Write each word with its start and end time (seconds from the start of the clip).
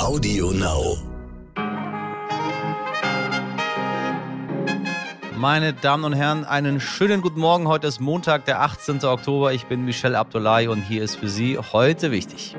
Audio 0.00 0.50
Now. 0.52 0.96
Meine 5.36 5.74
Damen 5.74 6.04
und 6.04 6.14
Herren, 6.14 6.46
einen 6.46 6.80
schönen 6.80 7.20
guten 7.20 7.38
Morgen. 7.38 7.68
Heute 7.68 7.86
ist 7.86 8.00
Montag, 8.00 8.46
der 8.46 8.62
18. 8.62 9.04
Oktober. 9.04 9.52
Ich 9.52 9.66
bin 9.66 9.84
Michel 9.84 10.14
Abdullahi 10.14 10.68
und 10.68 10.80
hier 10.80 11.02
ist 11.02 11.16
für 11.16 11.28
Sie 11.28 11.58
heute 11.58 12.10
wichtig. 12.12 12.56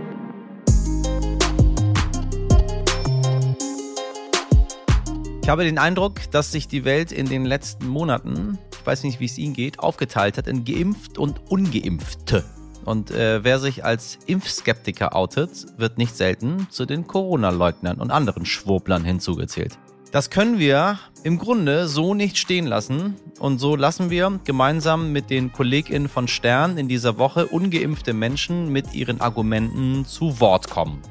Ich 5.42 5.50
habe 5.50 5.64
den 5.64 5.80
Eindruck, 5.80 6.30
dass 6.30 6.52
sich 6.52 6.68
die 6.68 6.86
Welt 6.86 7.12
in 7.12 7.28
den 7.28 7.46
letzten 7.46 7.88
Monaten, 7.88 8.60
ich 8.71 8.86
weiß 8.86 9.04
nicht, 9.04 9.20
wie 9.20 9.26
es 9.26 9.39
Ihnen 9.39 9.55
geht, 9.55 9.80
aufgeteilt 9.80 10.38
hat 10.38 10.48
in 10.48 10.64
geimpft 10.64 11.18
und 11.18 11.42
ungeimpfte. 11.50 12.46
Und 12.86 13.11
äh, 13.11 13.43
wer 13.43 13.59
sich 13.59 13.86
als 13.86 14.20
Impfskeptiker 14.25 15.16
outet, 15.16 15.66
wird 15.77 15.98
nicht 15.98 16.16
selten 16.16 16.68
zu 16.70 16.86
den 16.86 17.07
Corona-Leugnern 17.07 17.99
und 17.99 18.12
anderen 18.12 18.45
Schwurblern 18.45 19.04
hinzugezählt. 19.04 19.77
Das 20.12 20.30
können 20.30 20.59
wir 20.59 20.99
im 21.23 21.38
Grunde 21.38 21.88
so 21.88 22.13
nicht 22.13 22.38
stehen 22.38 22.67
lassen. 22.67 23.16
Und 23.40 23.59
so 23.59 23.77
lassen 23.77 24.09
wir 24.09 24.40
gemeinsam 24.44 25.13
mit 25.13 25.30
den 25.30 25.54
KollegInnen 25.54 26.09
von 26.09 26.27
Stern 26.27 26.77
in 26.77 26.90
dieser 26.90 27.17
Woche 27.17 27.48
ungeimpfte 27.48 28.13
Menschen 28.13 28.71
mit 28.73 28.93
ihren 28.93 29.21
Argumenten 29.21 30.05
zu 30.05 30.41
Wort 30.41 30.70
kommen. 30.70 31.02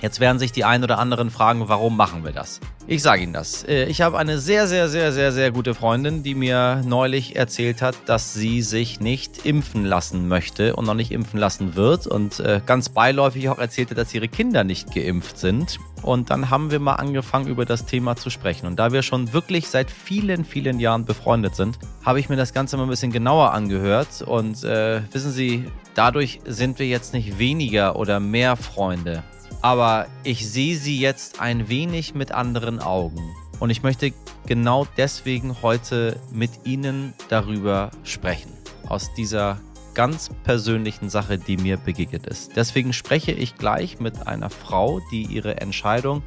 Jetzt 0.00 0.20
werden 0.20 0.38
sich 0.38 0.52
die 0.52 0.64
ein 0.64 0.84
oder 0.84 0.98
anderen 0.98 1.28
fragen, 1.30 1.68
warum 1.68 1.96
machen 1.96 2.24
wir 2.24 2.30
das? 2.30 2.60
Ich 2.86 3.02
sage 3.02 3.22
Ihnen 3.22 3.32
das. 3.32 3.64
Äh, 3.64 3.84
ich 3.86 4.00
habe 4.00 4.16
eine 4.16 4.38
sehr, 4.38 4.68
sehr, 4.68 4.88
sehr, 4.88 5.12
sehr, 5.12 5.32
sehr 5.32 5.50
gute 5.50 5.74
Freundin, 5.74 6.22
die 6.22 6.34
mir 6.34 6.82
neulich 6.86 7.36
erzählt 7.36 7.82
hat, 7.82 7.96
dass 8.06 8.32
sie 8.32 8.62
sich 8.62 9.00
nicht 9.00 9.44
impfen 9.44 9.84
lassen 9.84 10.28
möchte 10.28 10.76
und 10.76 10.86
noch 10.86 10.94
nicht 10.94 11.10
impfen 11.10 11.38
lassen 11.40 11.74
wird 11.74 12.06
und 12.06 12.38
äh, 12.40 12.60
ganz 12.64 12.88
beiläufig 12.88 13.48
auch 13.48 13.58
erzählte, 13.58 13.94
dass 13.94 14.14
ihre 14.14 14.28
Kinder 14.28 14.62
nicht 14.62 14.94
geimpft 14.94 15.36
sind. 15.36 15.78
Und 16.02 16.30
dann 16.30 16.48
haben 16.48 16.70
wir 16.70 16.78
mal 16.78 16.94
angefangen, 16.94 17.48
über 17.48 17.64
das 17.64 17.84
Thema 17.84 18.14
zu 18.14 18.30
sprechen. 18.30 18.66
Und 18.66 18.76
da 18.76 18.92
wir 18.92 19.02
schon 19.02 19.32
wirklich 19.32 19.68
seit 19.68 19.90
vielen, 19.90 20.44
vielen 20.44 20.78
Jahren 20.78 21.04
befreundet 21.04 21.56
sind, 21.56 21.76
habe 22.04 22.20
ich 22.20 22.28
mir 22.28 22.36
das 22.36 22.54
Ganze 22.54 22.76
mal 22.76 22.84
ein 22.84 22.88
bisschen 22.88 23.12
genauer 23.12 23.52
angehört. 23.52 24.22
Und 24.22 24.62
äh, 24.62 25.02
wissen 25.12 25.32
Sie, 25.32 25.64
dadurch 25.94 26.40
sind 26.46 26.78
wir 26.78 26.86
jetzt 26.86 27.12
nicht 27.12 27.38
weniger 27.38 27.96
oder 27.96 28.20
mehr 28.20 28.56
Freunde 28.56 29.24
aber 29.62 30.06
ich 30.24 30.48
sehe 30.48 30.76
sie 30.76 30.98
jetzt 30.98 31.40
ein 31.40 31.68
wenig 31.68 32.14
mit 32.14 32.32
anderen 32.32 32.80
Augen. 32.80 33.22
Und 33.60 33.70
ich 33.70 33.82
möchte 33.82 34.12
genau 34.46 34.86
deswegen 34.96 35.62
heute 35.62 36.18
mit 36.32 36.50
Ihnen 36.64 37.12
darüber 37.28 37.90
sprechen. 38.04 38.52
Aus 38.86 39.12
dieser 39.14 39.60
ganz 39.94 40.30
persönlichen 40.44 41.10
Sache, 41.10 41.38
die 41.38 41.56
mir 41.56 41.76
begegnet 41.76 42.26
ist. 42.26 42.56
Deswegen 42.56 42.92
spreche 42.92 43.32
ich 43.32 43.56
gleich 43.56 43.98
mit 43.98 44.28
einer 44.28 44.48
Frau, 44.48 45.00
die 45.10 45.22
ihre 45.22 45.60
Entscheidung 45.60 46.22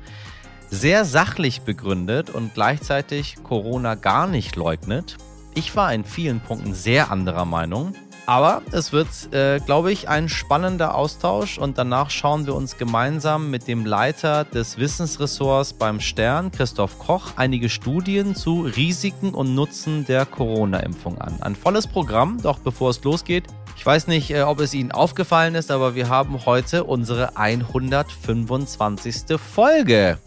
sehr 0.69 1.05
sachlich 1.05 1.61
begründet 1.61 2.29
und 2.29 2.53
gleichzeitig 2.53 3.37
Corona 3.43 3.95
gar 3.95 4.27
nicht 4.27 4.57
leugnet. 4.57 5.17
Ich 5.53 5.75
war 5.75 5.93
in 5.93 6.03
vielen 6.03 6.41
Punkten 6.41 6.73
sehr 6.73 7.11
anderer 7.11 7.45
Meinung. 7.45 7.93
Aber 8.31 8.61
es 8.71 8.93
wird, 8.93 9.09
äh, 9.33 9.59
glaube 9.59 9.91
ich, 9.91 10.07
ein 10.07 10.29
spannender 10.29 10.95
Austausch 10.95 11.57
und 11.57 11.77
danach 11.77 12.09
schauen 12.09 12.45
wir 12.45 12.55
uns 12.55 12.77
gemeinsam 12.77 13.51
mit 13.51 13.67
dem 13.67 13.85
Leiter 13.85 14.45
des 14.45 14.77
Wissensressorts 14.77 15.73
beim 15.73 15.99
Stern, 15.99 16.49
Christoph 16.49 16.97
Koch, 16.97 17.33
einige 17.35 17.67
Studien 17.67 18.33
zu 18.33 18.61
Risiken 18.61 19.33
und 19.33 19.53
Nutzen 19.53 20.05
der 20.05 20.25
Corona-Impfung 20.25 21.19
an. 21.19 21.41
Ein 21.41 21.57
volles 21.57 21.87
Programm, 21.87 22.41
doch 22.41 22.59
bevor 22.59 22.91
es 22.91 23.03
losgeht, 23.03 23.47
ich 23.75 23.85
weiß 23.85 24.07
nicht, 24.07 24.31
äh, 24.31 24.43
ob 24.43 24.61
es 24.61 24.73
Ihnen 24.73 24.93
aufgefallen 24.93 25.55
ist, 25.55 25.69
aber 25.69 25.95
wir 25.95 26.07
haben 26.07 26.45
heute 26.45 26.85
unsere 26.85 27.35
125. 27.35 29.37
Folge. 29.37 30.19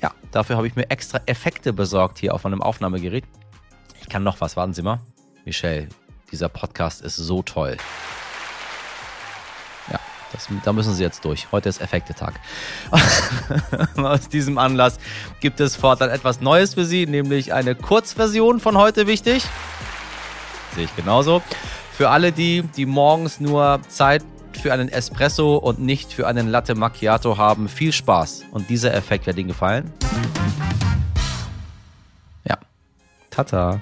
Ja, 0.00 0.12
dafür 0.30 0.58
habe 0.58 0.68
ich 0.68 0.76
mir 0.76 0.90
extra 0.90 1.20
Effekte 1.26 1.72
besorgt 1.72 2.20
hier 2.20 2.34
auf 2.34 2.44
meinem 2.44 2.62
Aufnahmegerät. 2.62 3.24
Ich 4.00 4.08
kann 4.08 4.22
noch 4.22 4.40
was, 4.40 4.56
warten 4.56 4.74
Sie 4.74 4.82
mal. 4.82 5.00
Michelle, 5.44 5.88
dieser 6.30 6.48
Podcast 6.48 7.02
ist 7.02 7.16
so 7.16 7.42
toll. 7.42 7.76
Ja, 9.90 10.00
das, 10.32 10.48
da 10.64 10.72
müssen 10.72 10.94
Sie 10.94 11.02
jetzt 11.02 11.24
durch. 11.24 11.50
Heute 11.52 11.68
ist 11.68 11.80
Effektetag. 11.80 12.34
Aus 13.96 14.28
diesem 14.28 14.58
Anlass 14.58 14.98
gibt 15.40 15.60
es 15.60 15.76
fortan 15.76 16.10
etwas 16.10 16.40
Neues 16.40 16.74
für 16.74 16.84
Sie, 16.84 17.06
nämlich 17.06 17.52
eine 17.52 17.74
Kurzversion 17.74 18.60
von 18.60 18.76
heute 18.76 19.06
wichtig. 19.06 19.44
Sehe 20.74 20.84
ich 20.84 20.96
genauso. 20.96 21.42
Für 21.92 22.10
alle 22.10 22.32
die, 22.32 22.62
die 22.62 22.86
morgens 22.86 23.40
nur 23.40 23.80
Zeit 23.88 24.22
für 24.60 24.72
einen 24.72 24.88
Espresso 24.88 25.56
und 25.56 25.78
nicht 25.78 26.12
für 26.12 26.26
einen 26.26 26.48
Latte 26.48 26.74
Macchiato 26.74 27.38
haben, 27.38 27.68
viel 27.68 27.92
Spaß. 27.92 28.44
Und 28.50 28.68
dieser 28.68 28.92
Effekt 28.94 29.26
wird 29.26 29.38
Ihnen 29.38 29.48
gefallen. 29.48 29.92
Ja. 32.44 32.58
Tata. 33.30 33.80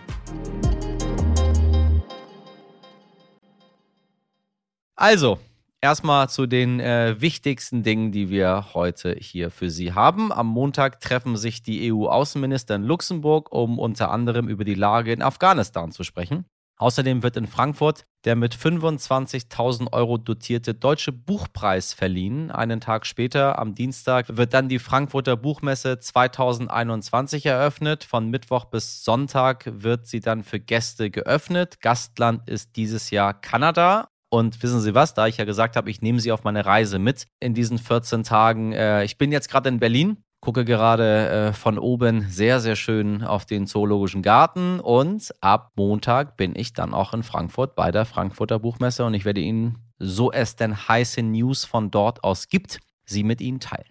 Also, 4.96 5.38
erstmal 5.80 6.28
zu 6.28 6.46
den 6.46 6.80
äh, 6.80 7.20
wichtigsten 7.20 7.82
Dingen, 7.82 8.12
die 8.12 8.30
wir 8.30 8.74
heute 8.74 9.16
hier 9.18 9.50
für 9.50 9.70
Sie 9.70 9.92
haben. 9.92 10.32
Am 10.32 10.46
Montag 10.46 11.00
treffen 11.00 11.36
sich 11.36 11.62
die 11.62 11.92
EU-Außenminister 11.92 12.76
in 12.76 12.84
Luxemburg, 12.84 13.52
um 13.52 13.78
unter 13.78 14.10
anderem 14.10 14.48
über 14.48 14.64
die 14.64 14.74
Lage 14.74 15.12
in 15.12 15.22
Afghanistan 15.22 15.92
zu 15.92 16.04
sprechen. 16.04 16.46
Außerdem 16.76 17.22
wird 17.22 17.36
in 17.36 17.46
Frankfurt 17.46 18.04
der 18.24 18.36
mit 18.36 18.54
25.000 18.54 19.92
Euro 19.92 20.16
dotierte 20.16 20.74
Deutsche 20.74 21.12
Buchpreis 21.12 21.92
verliehen. 21.92 22.50
Einen 22.50 22.80
Tag 22.80 23.06
später, 23.06 23.58
am 23.58 23.74
Dienstag, 23.74 24.36
wird 24.36 24.54
dann 24.54 24.68
die 24.68 24.78
Frankfurter 24.78 25.36
Buchmesse 25.36 25.98
2021 25.98 27.44
eröffnet. 27.46 28.04
Von 28.04 28.30
Mittwoch 28.30 28.64
bis 28.64 29.04
Sonntag 29.04 29.70
wird 29.70 30.06
sie 30.06 30.20
dann 30.20 30.42
für 30.42 30.58
Gäste 30.58 31.10
geöffnet. 31.10 31.80
Gastland 31.80 32.48
ist 32.48 32.76
dieses 32.76 33.10
Jahr 33.10 33.34
Kanada. 33.34 34.08
Und 34.34 34.60
wissen 34.64 34.80
Sie 34.80 34.96
was, 34.96 35.14
da 35.14 35.28
ich 35.28 35.36
ja 35.36 35.44
gesagt 35.44 35.76
habe, 35.76 35.88
ich 35.88 36.02
nehme 36.02 36.18
Sie 36.18 36.32
auf 36.32 36.42
meine 36.42 36.66
Reise 36.66 36.98
mit 36.98 37.28
in 37.38 37.54
diesen 37.54 37.78
14 37.78 38.24
Tagen. 38.24 38.72
Äh, 38.72 39.04
ich 39.04 39.16
bin 39.16 39.30
jetzt 39.30 39.48
gerade 39.48 39.68
in 39.68 39.78
Berlin, 39.78 40.24
gucke 40.40 40.64
gerade 40.64 41.28
äh, 41.28 41.52
von 41.52 41.78
oben 41.78 42.26
sehr, 42.28 42.58
sehr 42.58 42.74
schön 42.74 43.22
auf 43.22 43.46
den 43.46 43.68
Zoologischen 43.68 44.22
Garten 44.22 44.80
und 44.80 45.32
ab 45.40 45.70
Montag 45.76 46.36
bin 46.36 46.56
ich 46.56 46.72
dann 46.72 46.94
auch 46.94 47.14
in 47.14 47.22
Frankfurt 47.22 47.76
bei 47.76 47.92
der 47.92 48.06
Frankfurter 48.06 48.58
Buchmesse 48.58 49.04
und 49.04 49.14
ich 49.14 49.24
werde 49.24 49.40
Ihnen, 49.40 49.78
so 50.00 50.32
es 50.32 50.56
denn 50.56 50.88
heiße 50.88 51.22
News 51.22 51.64
von 51.64 51.92
dort 51.92 52.24
aus 52.24 52.48
gibt, 52.48 52.80
sie 53.04 53.22
mit 53.22 53.40
Ihnen 53.40 53.60
teilen. 53.60 53.86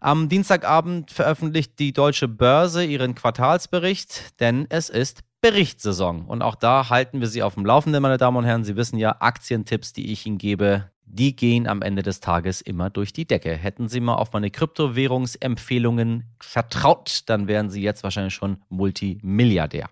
Am 0.00 0.30
Dienstagabend 0.30 1.10
veröffentlicht 1.10 1.78
die 1.78 1.92
Deutsche 1.92 2.28
Börse 2.28 2.82
ihren 2.82 3.14
Quartalsbericht, 3.14 4.40
denn 4.40 4.66
es 4.70 4.88
ist 4.88 5.22
Berichtssaison. 5.42 6.24
Und 6.24 6.40
auch 6.40 6.54
da 6.54 6.88
halten 6.88 7.20
wir 7.20 7.26
Sie 7.26 7.42
auf 7.42 7.54
dem 7.54 7.66
Laufenden, 7.66 8.00
meine 8.00 8.16
Damen 8.16 8.36
und 8.36 8.44
Herren. 8.44 8.62
Sie 8.62 8.76
wissen 8.76 8.96
ja, 8.96 9.16
Aktientipps, 9.18 9.92
die 9.92 10.12
ich 10.12 10.24
Ihnen 10.24 10.38
gebe, 10.38 10.88
die 11.04 11.34
gehen 11.34 11.66
am 11.66 11.82
Ende 11.82 12.02
des 12.02 12.20
Tages 12.20 12.60
immer 12.60 12.90
durch 12.90 13.12
die 13.12 13.26
Decke. 13.26 13.54
Hätten 13.54 13.88
Sie 13.88 14.00
mal 14.00 14.14
auf 14.14 14.32
meine 14.32 14.52
Kryptowährungsempfehlungen 14.52 16.28
vertraut, 16.40 17.24
dann 17.26 17.48
wären 17.48 17.70
Sie 17.70 17.82
jetzt 17.82 18.04
wahrscheinlich 18.04 18.34
schon 18.34 18.62
Multimilliardär. 18.68 19.90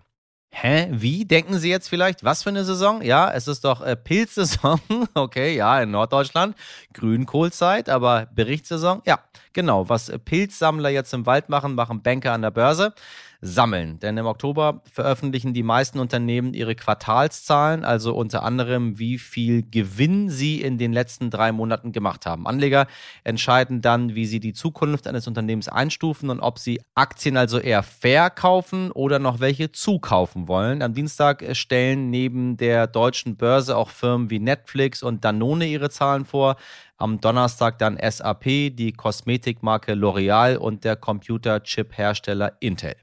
Hä? 0.53 0.87
Wie? 0.91 1.25
Denken 1.25 1.57
Sie 1.59 1.69
jetzt 1.69 1.89
vielleicht, 1.89 2.23
was 2.23 2.43
für 2.43 2.49
eine 2.49 2.63
Saison? 2.63 3.01
Ja, 3.01 3.31
es 3.31 3.47
ist 3.47 3.65
doch 3.65 3.81
äh, 3.81 3.95
Pilzsaison. 3.95 4.79
Okay, 5.13 5.55
ja, 5.55 5.81
in 5.81 5.91
Norddeutschland. 5.91 6.55
Grünkohlzeit, 6.93 7.89
aber 7.89 8.27
Berichtssaison. 8.33 9.01
Ja, 9.05 9.19
genau. 9.53 9.89
Was 9.89 10.11
Pilzsammler 10.23 10.89
jetzt 10.89 11.13
im 11.13 11.25
Wald 11.25 11.49
machen, 11.49 11.75
machen 11.75 12.01
Banker 12.01 12.33
an 12.33 12.41
der 12.41 12.51
Börse 12.51 12.93
sammeln. 13.41 13.99
Denn 13.99 14.17
im 14.17 14.27
Oktober 14.27 14.83
veröffentlichen 14.91 15.53
die 15.53 15.63
meisten 15.63 15.99
Unternehmen 15.99 16.53
ihre 16.53 16.75
Quartalszahlen, 16.75 17.83
also 17.83 18.13
unter 18.13 18.43
anderem, 18.43 18.99
wie 18.99 19.17
viel 19.17 19.63
Gewinn 19.63 20.29
sie 20.29 20.61
in 20.61 20.77
den 20.77 20.93
letzten 20.93 21.31
drei 21.31 21.51
Monaten 21.51 21.91
gemacht 21.91 22.27
haben. 22.27 22.45
Anleger 22.45 22.85
entscheiden 23.23 23.81
dann, 23.81 24.13
wie 24.13 24.27
sie 24.27 24.39
die 24.39 24.53
Zukunft 24.53 25.07
eines 25.07 25.27
Unternehmens 25.27 25.67
einstufen 25.67 26.29
und 26.29 26.39
ob 26.39 26.59
sie 26.59 26.81
Aktien 26.93 27.35
also 27.35 27.57
eher 27.57 27.81
verkaufen 27.81 28.91
oder 28.91 29.17
noch 29.17 29.39
welche 29.39 29.71
zukaufen 29.71 30.47
wollen. 30.47 30.83
Am 30.83 30.93
Dienstag 30.93 31.43
stellen 31.53 32.11
neben 32.11 32.57
der 32.57 32.85
deutschen 32.85 33.37
Börse 33.37 33.75
auch 33.75 33.89
Firmen 33.89 34.29
wie 34.29 34.39
Netflix 34.39 35.01
und 35.01 35.25
Danone 35.25 35.65
ihre 35.65 35.89
Zahlen 35.89 36.25
vor. 36.25 36.57
Am 36.97 37.19
Donnerstag 37.19 37.79
dann 37.79 37.97
SAP, 37.97 38.43
die 38.43 38.93
Kosmetikmarke 38.95 39.93
L'Oreal 39.93 40.57
und 40.57 40.83
der 40.83 40.95
Computerchip-Hersteller 40.95 42.57
Intel. 42.59 42.95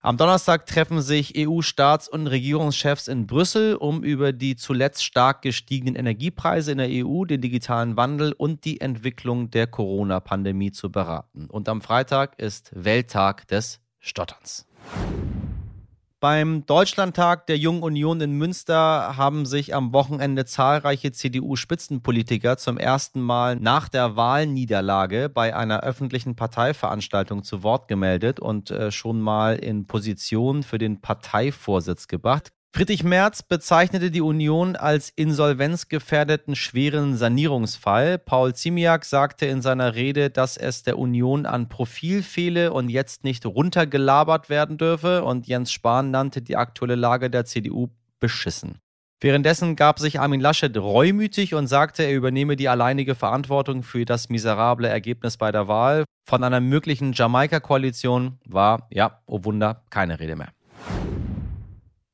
Am 0.00 0.16
Donnerstag 0.16 0.66
treffen 0.66 1.00
sich 1.00 1.34
EU-Staats- 1.36 2.08
und 2.08 2.26
Regierungschefs 2.28 3.08
in 3.08 3.26
Brüssel, 3.26 3.74
um 3.74 4.04
über 4.04 4.32
die 4.32 4.54
zuletzt 4.54 5.04
stark 5.04 5.42
gestiegenen 5.42 5.96
Energiepreise 5.96 6.72
in 6.72 6.78
der 6.78 6.88
EU, 6.90 7.24
den 7.24 7.40
digitalen 7.40 7.96
Wandel 7.96 8.32
und 8.32 8.64
die 8.64 8.80
Entwicklung 8.80 9.50
der 9.50 9.66
Corona-Pandemie 9.66 10.70
zu 10.70 10.92
beraten. 10.92 11.46
Und 11.46 11.68
am 11.68 11.80
Freitag 11.80 12.38
ist 12.38 12.70
Welttag 12.72 13.48
des 13.48 13.80
Stotterns. 13.98 14.66
Beim 16.18 16.64
Deutschlandtag 16.64 17.46
der 17.46 17.58
Jungen 17.58 17.82
Union 17.82 18.22
in 18.22 18.32
Münster 18.32 19.18
haben 19.18 19.44
sich 19.44 19.74
am 19.74 19.92
Wochenende 19.92 20.46
zahlreiche 20.46 21.12
CDU-Spitzenpolitiker 21.12 22.56
zum 22.56 22.78
ersten 22.78 23.20
Mal 23.20 23.56
nach 23.56 23.90
der 23.90 24.16
Wahlniederlage 24.16 25.28
bei 25.28 25.54
einer 25.54 25.80
öffentlichen 25.80 26.34
Parteiveranstaltung 26.34 27.42
zu 27.44 27.62
Wort 27.62 27.86
gemeldet 27.86 28.40
und 28.40 28.70
äh, 28.70 28.90
schon 28.90 29.20
mal 29.20 29.56
in 29.56 29.86
Position 29.86 30.62
für 30.62 30.78
den 30.78 31.02
Parteivorsitz 31.02 32.08
gebracht. 32.08 32.50
Friedrich 32.76 33.04
Merz 33.04 33.42
bezeichnete 33.42 34.10
die 34.10 34.20
Union 34.20 34.76
als 34.76 35.08
insolvenzgefährdeten 35.08 36.54
schweren 36.54 37.16
Sanierungsfall. 37.16 38.18
Paul 38.18 38.54
Ziemiak 38.54 39.06
sagte 39.06 39.46
in 39.46 39.62
seiner 39.62 39.94
Rede, 39.94 40.28
dass 40.28 40.58
es 40.58 40.82
der 40.82 40.98
Union 40.98 41.46
an 41.46 41.70
Profil 41.70 42.22
fehle 42.22 42.74
und 42.74 42.90
jetzt 42.90 43.24
nicht 43.24 43.46
runtergelabert 43.46 44.50
werden 44.50 44.76
dürfe. 44.76 45.24
Und 45.24 45.46
Jens 45.46 45.72
Spahn 45.72 46.10
nannte 46.10 46.42
die 46.42 46.56
aktuelle 46.56 46.96
Lage 46.96 47.30
der 47.30 47.46
CDU 47.46 47.88
beschissen. 48.20 48.78
Währenddessen 49.22 49.74
gab 49.74 49.98
sich 49.98 50.20
Armin 50.20 50.42
Laschet 50.42 50.76
reumütig 50.76 51.54
und 51.54 51.68
sagte, 51.68 52.02
er 52.02 52.14
übernehme 52.14 52.56
die 52.56 52.68
alleinige 52.68 53.14
Verantwortung 53.14 53.84
für 53.84 54.04
das 54.04 54.28
miserable 54.28 54.86
Ergebnis 54.86 55.38
bei 55.38 55.50
der 55.50 55.66
Wahl. 55.66 56.04
Von 56.28 56.44
einer 56.44 56.60
möglichen 56.60 57.14
Jamaika-Koalition 57.14 58.38
war, 58.44 58.86
ja, 58.90 59.22
oh 59.24 59.44
Wunder, 59.44 59.82
keine 59.88 60.20
Rede 60.20 60.36
mehr. 60.36 60.50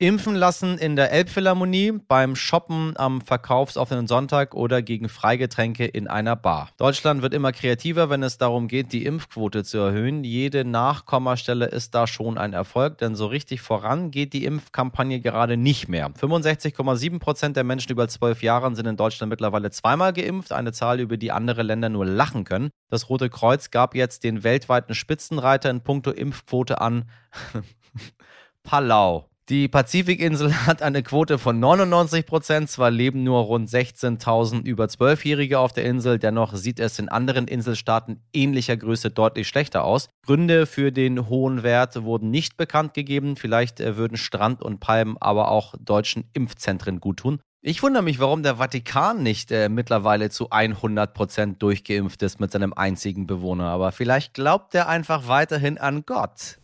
Impfen 0.02 0.34
lassen 0.34 0.78
in 0.78 0.96
der 0.96 1.12
Elbphilharmonie, 1.12 1.92
beim 1.92 2.34
Shoppen 2.34 2.94
am 2.96 3.20
verkaufsoffenen 3.20 4.08
Sonntag 4.08 4.52
oder 4.52 4.82
gegen 4.82 5.08
Freigetränke 5.08 5.84
in 5.84 6.08
einer 6.08 6.34
Bar. 6.34 6.70
Deutschland 6.76 7.22
wird 7.22 7.32
immer 7.32 7.52
kreativer, 7.52 8.10
wenn 8.10 8.24
es 8.24 8.36
darum 8.36 8.66
geht, 8.66 8.92
die 8.92 9.04
Impfquote 9.04 9.62
zu 9.62 9.78
erhöhen. 9.78 10.24
Jede 10.24 10.64
Nachkommastelle 10.64 11.66
ist 11.66 11.94
da 11.94 12.08
schon 12.08 12.36
ein 12.36 12.52
Erfolg, 12.52 12.98
denn 12.98 13.14
so 13.14 13.26
richtig 13.26 13.60
voran 13.60 14.10
geht 14.10 14.32
die 14.32 14.44
Impfkampagne 14.44 15.20
gerade 15.20 15.56
nicht 15.56 15.88
mehr. 15.88 16.10
65,7 16.10 17.20
Prozent 17.20 17.56
der 17.56 17.62
Menschen 17.62 17.92
über 17.92 18.08
zwölf 18.08 18.42
Jahren 18.42 18.74
sind 18.74 18.86
in 18.86 18.96
Deutschland 18.96 19.30
mittlerweile 19.30 19.70
zweimal 19.70 20.12
geimpft, 20.12 20.50
eine 20.50 20.72
Zahl, 20.72 20.98
über 20.98 21.16
die 21.16 21.30
andere 21.30 21.62
Länder 21.62 21.90
nur 21.90 22.06
lachen 22.06 22.42
können. 22.42 22.70
Das 22.90 23.08
Rote 23.08 23.30
Kreuz 23.30 23.70
gab 23.70 23.94
jetzt 23.94 24.24
den 24.24 24.42
weltweiten 24.42 24.96
Spitzenreiter 24.96 25.70
in 25.70 25.82
puncto 25.82 26.10
Impfquote 26.10 26.80
an. 26.80 27.08
Palau. 28.64 29.28
Die 29.48 29.66
Pazifikinsel 29.66 30.54
hat 30.66 30.82
eine 30.82 31.02
Quote 31.02 31.36
von 31.36 31.58
99 31.58 32.26
Prozent. 32.26 32.70
Zwar 32.70 32.90
leben 32.90 33.24
nur 33.24 33.40
rund 33.40 33.68
16.000 33.68 34.64
über 34.64 34.84
12-Jährige 34.84 35.58
auf 35.58 35.72
der 35.72 35.84
Insel, 35.84 36.18
dennoch 36.18 36.54
sieht 36.54 36.78
es 36.78 36.98
in 36.98 37.08
anderen 37.08 37.48
Inselstaaten 37.48 38.22
ähnlicher 38.32 38.76
Größe 38.76 39.10
deutlich 39.10 39.48
schlechter 39.48 39.84
aus. 39.84 40.08
Gründe 40.24 40.66
für 40.66 40.92
den 40.92 41.28
hohen 41.28 41.62
Wert 41.64 42.02
wurden 42.04 42.30
nicht 42.30 42.56
bekannt 42.56 42.94
gegeben. 42.94 43.36
Vielleicht 43.36 43.80
äh, 43.80 43.96
würden 43.96 44.16
Strand 44.16 44.62
und 44.62 44.78
Palmen 44.78 45.16
aber 45.20 45.50
auch 45.50 45.74
deutschen 45.80 46.24
Impfzentren 46.32 47.00
guttun. 47.00 47.40
Ich 47.64 47.80
wundere 47.80 48.02
mich, 48.02 48.18
warum 48.18 48.42
der 48.42 48.56
Vatikan 48.56 49.22
nicht 49.22 49.52
äh, 49.52 49.68
mittlerweile 49.68 50.30
zu 50.30 50.50
100 50.50 51.14
Prozent 51.14 51.62
durchgeimpft 51.62 52.20
ist 52.22 52.40
mit 52.40 52.50
seinem 52.50 52.72
einzigen 52.72 53.28
Bewohner. 53.28 53.66
Aber 53.66 53.92
vielleicht 53.92 54.34
glaubt 54.34 54.74
er 54.74 54.88
einfach 54.88 55.28
weiterhin 55.28 55.78
an 55.78 56.04
Gott. 56.04 56.58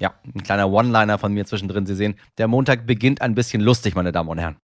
Ja, 0.00 0.14
ein 0.34 0.42
kleiner 0.42 0.70
One-Liner 0.70 1.18
von 1.18 1.32
mir 1.32 1.44
zwischendrin. 1.44 1.86
Sie 1.86 1.94
sehen, 1.94 2.14
der 2.38 2.48
Montag 2.48 2.86
beginnt 2.86 3.20
ein 3.20 3.34
bisschen 3.34 3.60
lustig, 3.60 3.94
meine 3.94 4.12
Damen 4.12 4.30
und 4.30 4.38
Herren. 4.38 4.56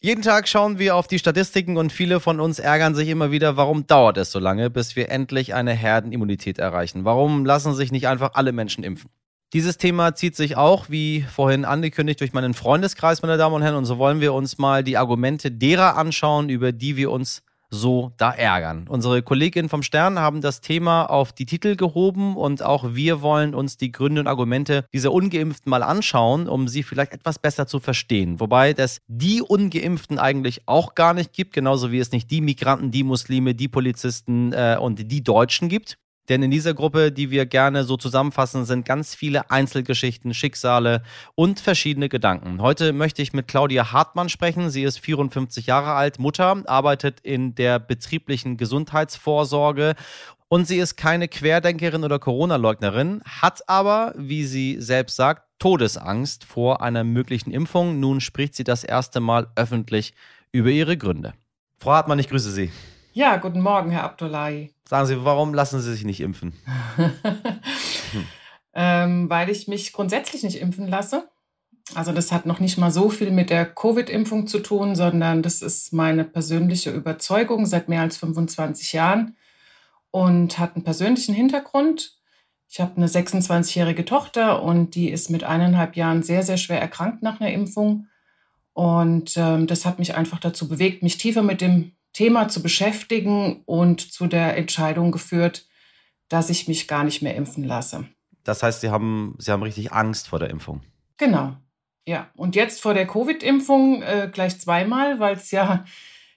Jeden 0.00 0.22
Tag 0.22 0.46
schauen 0.48 0.78
wir 0.78 0.96
auf 0.96 1.06
die 1.06 1.18
Statistiken 1.18 1.76
und 1.76 1.90
viele 1.90 2.20
von 2.20 2.38
uns 2.38 2.58
ärgern 2.58 2.94
sich 2.94 3.08
immer 3.08 3.30
wieder, 3.30 3.56
warum 3.56 3.86
dauert 3.86 4.18
es 4.18 4.30
so 4.30 4.38
lange, 4.38 4.70
bis 4.70 4.96
wir 4.96 5.08
endlich 5.08 5.54
eine 5.54 5.72
Herdenimmunität 5.72 6.58
erreichen? 6.58 7.04
Warum 7.04 7.44
lassen 7.44 7.74
sich 7.74 7.90
nicht 7.90 8.06
einfach 8.06 8.34
alle 8.34 8.52
Menschen 8.52 8.84
impfen? 8.84 9.10
Dieses 9.52 9.78
Thema 9.78 10.14
zieht 10.14 10.36
sich 10.36 10.56
auch, 10.56 10.90
wie 10.90 11.22
vorhin 11.22 11.64
angekündigt, 11.64 12.20
durch 12.20 12.32
meinen 12.32 12.54
Freundeskreis, 12.54 13.22
meine 13.22 13.36
Damen 13.36 13.54
und 13.54 13.62
Herren. 13.62 13.76
Und 13.76 13.84
so 13.84 13.98
wollen 13.98 14.20
wir 14.20 14.34
uns 14.34 14.58
mal 14.58 14.84
die 14.84 14.98
Argumente 14.98 15.50
derer 15.50 15.96
anschauen, 15.96 16.48
über 16.50 16.72
die 16.72 16.96
wir 16.96 17.10
uns 17.10 17.42
so 17.74 18.12
da 18.16 18.30
ärgern. 18.30 18.86
Unsere 18.88 19.22
Kolleginnen 19.22 19.68
vom 19.68 19.82
Stern 19.82 20.18
haben 20.18 20.40
das 20.40 20.60
Thema 20.60 21.04
auf 21.04 21.32
die 21.32 21.46
Titel 21.46 21.76
gehoben 21.76 22.36
und 22.36 22.62
auch 22.62 22.94
wir 22.94 23.20
wollen 23.20 23.54
uns 23.54 23.76
die 23.76 23.92
Gründe 23.92 24.20
und 24.20 24.26
Argumente 24.26 24.84
dieser 24.92 25.12
Ungeimpften 25.12 25.70
mal 25.70 25.82
anschauen, 25.82 26.48
um 26.48 26.68
sie 26.68 26.82
vielleicht 26.82 27.12
etwas 27.12 27.38
besser 27.38 27.66
zu 27.66 27.80
verstehen. 27.80 28.40
Wobei 28.40 28.72
es 28.72 29.00
die 29.08 29.42
Ungeimpften 29.42 30.18
eigentlich 30.18 30.62
auch 30.66 30.94
gar 30.94 31.14
nicht 31.14 31.32
gibt, 31.32 31.52
genauso 31.52 31.92
wie 31.92 31.98
es 31.98 32.12
nicht 32.12 32.30
die 32.30 32.40
Migranten, 32.40 32.90
die 32.90 33.04
Muslime, 33.04 33.54
die 33.54 33.68
Polizisten 33.68 34.52
äh, 34.52 34.76
und 34.80 35.10
die 35.10 35.22
Deutschen 35.22 35.68
gibt. 35.68 35.98
Denn 36.28 36.42
in 36.42 36.50
dieser 36.50 36.72
Gruppe, 36.72 37.12
die 37.12 37.30
wir 37.30 37.44
gerne 37.46 37.84
so 37.84 37.96
zusammenfassen, 37.96 38.64
sind 38.64 38.86
ganz 38.86 39.14
viele 39.14 39.50
Einzelgeschichten, 39.50 40.32
Schicksale 40.32 41.02
und 41.34 41.60
verschiedene 41.60 42.08
Gedanken. 42.08 42.62
Heute 42.62 42.92
möchte 42.92 43.20
ich 43.20 43.32
mit 43.32 43.46
Claudia 43.46 43.92
Hartmann 43.92 44.28
sprechen. 44.28 44.70
Sie 44.70 44.82
ist 44.82 44.98
54 44.98 45.66
Jahre 45.66 45.92
alt, 45.92 46.18
Mutter, 46.18 46.62
arbeitet 46.66 47.20
in 47.20 47.54
der 47.54 47.78
betrieblichen 47.78 48.56
Gesundheitsvorsorge 48.56 49.94
und 50.48 50.66
sie 50.66 50.78
ist 50.78 50.96
keine 50.96 51.28
Querdenkerin 51.28 52.04
oder 52.04 52.18
Corona-Leugnerin, 52.18 53.22
hat 53.24 53.68
aber, 53.68 54.14
wie 54.16 54.44
sie 54.44 54.76
selbst 54.80 55.16
sagt, 55.16 55.42
Todesangst 55.58 56.44
vor 56.44 56.80
einer 56.82 57.04
möglichen 57.04 57.50
Impfung. 57.50 57.98
Nun 58.00 58.20
spricht 58.20 58.54
sie 58.54 58.64
das 58.64 58.84
erste 58.84 59.20
Mal 59.20 59.48
öffentlich 59.56 60.14
über 60.52 60.70
ihre 60.70 60.96
Gründe. 60.96 61.34
Frau 61.78 61.92
Hartmann, 61.92 62.18
ich 62.18 62.28
grüße 62.28 62.50
Sie. 62.50 62.70
Ja, 63.16 63.36
guten 63.36 63.60
Morgen, 63.60 63.92
Herr 63.92 64.02
Abdullahi. 64.02 64.74
Sagen 64.88 65.06
Sie, 65.06 65.24
warum 65.24 65.54
lassen 65.54 65.80
Sie 65.80 65.92
sich 65.92 66.04
nicht 66.04 66.20
impfen? 66.20 66.52
hm. 66.96 67.12
ähm, 68.74 69.30
weil 69.30 69.50
ich 69.50 69.68
mich 69.68 69.92
grundsätzlich 69.92 70.42
nicht 70.42 70.60
impfen 70.60 70.88
lasse. 70.88 71.28
Also 71.94 72.10
das 72.10 72.32
hat 72.32 72.44
noch 72.44 72.58
nicht 72.58 72.76
mal 72.76 72.90
so 72.90 73.10
viel 73.10 73.30
mit 73.30 73.50
der 73.50 73.66
Covid-Impfung 73.66 74.48
zu 74.48 74.58
tun, 74.58 74.96
sondern 74.96 75.44
das 75.44 75.62
ist 75.62 75.92
meine 75.92 76.24
persönliche 76.24 76.90
Überzeugung 76.90 77.66
seit 77.66 77.88
mehr 77.88 78.00
als 78.00 78.16
25 78.16 78.92
Jahren 78.94 79.36
und 80.10 80.58
hat 80.58 80.74
einen 80.74 80.82
persönlichen 80.82 81.36
Hintergrund. 81.36 82.18
Ich 82.68 82.80
habe 82.80 82.96
eine 82.96 83.06
26-jährige 83.06 84.04
Tochter 84.04 84.60
und 84.60 84.96
die 84.96 85.08
ist 85.10 85.30
mit 85.30 85.44
eineinhalb 85.44 85.94
Jahren 85.94 86.24
sehr, 86.24 86.42
sehr 86.42 86.56
schwer 86.56 86.80
erkrankt 86.80 87.22
nach 87.22 87.40
einer 87.40 87.52
Impfung. 87.52 88.08
Und 88.72 89.36
ähm, 89.36 89.68
das 89.68 89.86
hat 89.86 90.00
mich 90.00 90.16
einfach 90.16 90.40
dazu 90.40 90.66
bewegt, 90.66 91.04
mich 91.04 91.16
tiefer 91.16 91.44
mit 91.44 91.60
dem 91.60 91.92
Thema 92.14 92.48
zu 92.48 92.62
beschäftigen 92.62 93.62
und 93.66 94.00
zu 94.00 94.26
der 94.26 94.56
Entscheidung 94.56 95.12
geführt, 95.12 95.66
dass 96.28 96.48
ich 96.48 96.66
mich 96.68 96.88
gar 96.88 97.04
nicht 97.04 97.20
mehr 97.20 97.34
impfen 97.34 97.64
lasse. 97.64 98.08
Das 98.44 98.62
heißt, 98.62 98.80
Sie 98.80 98.90
haben, 98.90 99.36
Sie 99.38 99.50
haben 99.52 99.62
richtig 99.62 99.92
Angst 99.92 100.28
vor 100.28 100.38
der 100.38 100.48
Impfung. 100.50 100.80
Genau. 101.18 101.56
Ja, 102.06 102.30
und 102.36 102.54
jetzt 102.54 102.80
vor 102.82 102.94
der 102.94 103.06
Covid-Impfung 103.06 104.02
äh, 104.02 104.30
gleich 104.32 104.58
zweimal, 104.60 105.20
weil 105.20 105.36
es 105.36 105.50
ja, 105.50 105.84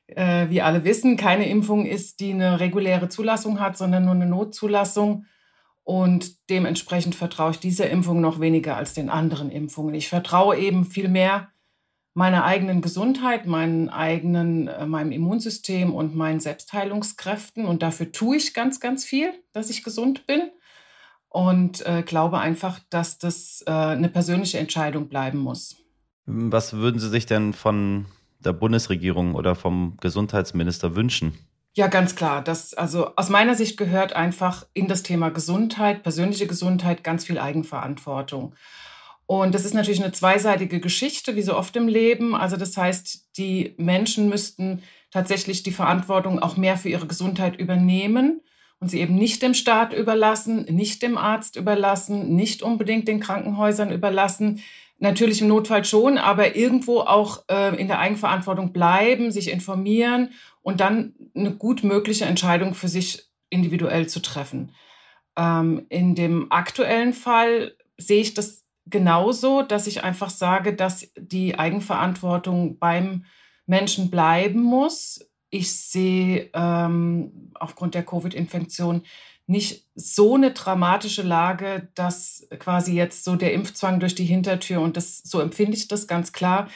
äh, 0.07 0.49
wie 0.49 0.61
alle 0.61 0.83
wissen, 0.83 1.17
keine 1.17 1.49
Impfung 1.49 1.85
ist, 1.85 2.19
die 2.21 2.31
eine 2.31 2.59
reguläre 2.59 3.09
Zulassung 3.09 3.59
hat, 3.59 3.77
sondern 3.77 4.05
nur 4.05 4.13
eine 4.13 4.25
Notzulassung. 4.25 5.25
Und 5.83 6.49
dementsprechend 6.49 7.15
vertraue 7.15 7.51
ich 7.51 7.59
dieser 7.59 7.89
Impfung 7.89 8.19
noch 8.19 8.39
weniger 8.39 8.77
als 8.77 8.93
den 8.93 9.09
anderen 9.09 9.49
Impfungen. 9.49 9.93
Ich 9.93 10.09
vertraue 10.09 10.57
eben 10.57 10.85
viel 10.85 11.09
mehr 11.09 11.49
meiner 12.17 12.45
eigenen 12.45 12.81
Gesundheit, 12.81 13.45
meinen 13.45 13.89
eigenen, 13.89 14.67
äh, 14.67 14.87
meinem 14.87 15.11
Immunsystem 15.11 15.93
und 15.93 16.15
meinen 16.15 16.39
Selbstheilungskräften. 16.39 17.65
Und 17.67 17.83
dafür 17.83 18.11
tue 18.11 18.37
ich 18.37 18.55
ganz, 18.55 18.79
ganz 18.79 19.05
viel, 19.05 19.31
dass 19.53 19.69
ich 19.69 19.83
gesund 19.83 20.25
bin. 20.25 20.49
Und 21.29 21.85
äh, 21.85 22.01
glaube 22.01 22.39
einfach, 22.39 22.79
dass 22.89 23.19
das 23.19 23.63
äh, 23.67 23.71
eine 23.71 24.09
persönliche 24.09 24.57
Entscheidung 24.57 25.09
bleiben 25.09 25.37
muss. 25.37 25.75
Was 26.25 26.73
würden 26.73 26.99
Sie 26.99 27.09
sich 27.09 27.27
denn 27.27 27.53
von 27.53 28.07
der 28.39 28.53
Bundesregierung 28.53 29.35
oder 29.35 29.53
vom 29.53 29.95
Gesundheitsminister 30.01 30.95
wünschen? 30.95 31.37
Ja, 31.75 31.85
ganz 31.85 32.15
klar. 32.15 32.43
Das, 32.43 32.73
also 32.73 33.15
aus 33.15 33.29
meiner 33.29 33.53
Sicht 33.53 33.77
gehört 33.77 34.13
einfach 34.13 34.65
in 34.73 34.87
das 34.87 35.03
Thema 35.03 35.29
Gesundheit, 35.29 36.01
persönliche 36.01 36.47
Gesundheit, 36.47 37.03
ganz 37.03 37.25
viel 37.25 37.37
Eigenverantwortung. 37.37 38.55
Und 39.27 39.53
das 39.53 39.65
ist 39.65 39.73
natürlich 39.73 40.01
eine 40.01 40.13
zweiseitige 40.13 40.79
Geschichte, 40.79 41.35
wie 41.35 41.41
so 41.41 41.55
oft 41.55 41.75
im 41.75 41.89
Leben. 41.89 42.33
Also 42.33 42.55
das 42.55 42.77
heißt, 42.77 43.37
die 43.37 43.75
Menschen 43.77 44.29
müssten 44.29 44.81
tatsächlich 45.11 45.63
die 45.63 45.71
Verantwortung 45.71 46.39
auch 46.39 46.55
mehr 46.55 46.77
für 46.77 46.87
ihre 46.87 47.07
Gesundheit 47.07 47.59
übernehmen 47.59 48.41
und 48.79 48.89
sie 48.89 49.01
eben 49.01 49.15
nicht 49.15 49.41
dem 49.41 49.53
Staat 49.53 49.93
überlassen, 49.93 50.63
nicht 50.69 51.01
dem 51.01 51.17
Arzt 51.17 51.57
überlassen, 51.57 52.35
nicht 52.35 52.61
unbedingt 52.61 53.09
den 53.09 53.19
Krankenhäusern 53.19 53.91
überlassen. 53.91 54.63
Natürlich 54.97 55.41
im 55.41 55.49
Notfall 55.49 55.83
schon, 55.83 56.17
aber 56.17 56.55
irgendwo 56.55 57.01
auch 57.01 57.43
äh, 57.49 57.75
in 57.75 57.87
der 57.87 57.99
Eigenverantwortung 57.99 58.71
bleiben, 58.71 59.31
sich 59.31 59.51
informieren 59.51 60.29
und 60.61 60.79
dann 60.79 61.15
eine 61.35 61.51
gut 61.51 61.83
mögliche 61.83 62.25
Entscheidung 62.25 62.75
für 62.75 62.87
sich 62.87 63.25
individuell 63.49 64.07
zu 64.07 64.21
treffen. 64.21 64.71
Ähm, 65.37 65.85
in 65.89 66.15
dem 66.15 66.51
aktuellen 66.51 67.13
Fall 67.13 67.75
sehe 67.97 68.21
ich 68.21 68.33
das 68.33 68.66
genauso, 68.89 69.61
dass 69.61 69.87
ich 69.87 70.03
einfach 70.03 70.29
sage, 70.29 70.73
dass 70.73 71.11
die 71.17 71.57
Eigenverantwortung 71.57 72.79
beim 72.79 73.25
Menschen 73.65 74.09
bleiben 74.09 74.61
muss. 74.61 75.25
Ich 75.49 75.73
sehe 75.73 76.49
ähm, 76.53 77.51
aufgrund 77.55 77.95
der 77.95 78.05
Covid-Infektion 78.05 79.03
nicht 79.45 79.85
so 79.95 80.35
eine 80.35 80.51
dramatische 80.51 81.21
Lage, 81.21 81.89
dass 81.95 82.47
quasi 82.59 82.93
jetzt 82.93 83.23
so 83.23 83.35
der 83.37 83.53
Impfzwang 83.53 83.99
durch 83.99 84.13
die 84.13 84.25
Hintertür 84.25 84.81
und 84.81 84.97
das 84.97 85.19
so 85.19 85.39
empfinde 85.39 85.77
ich 85.77 85.87
das 85.87 86.07
ganz 86.07 86.33
klar, 86.33 86.67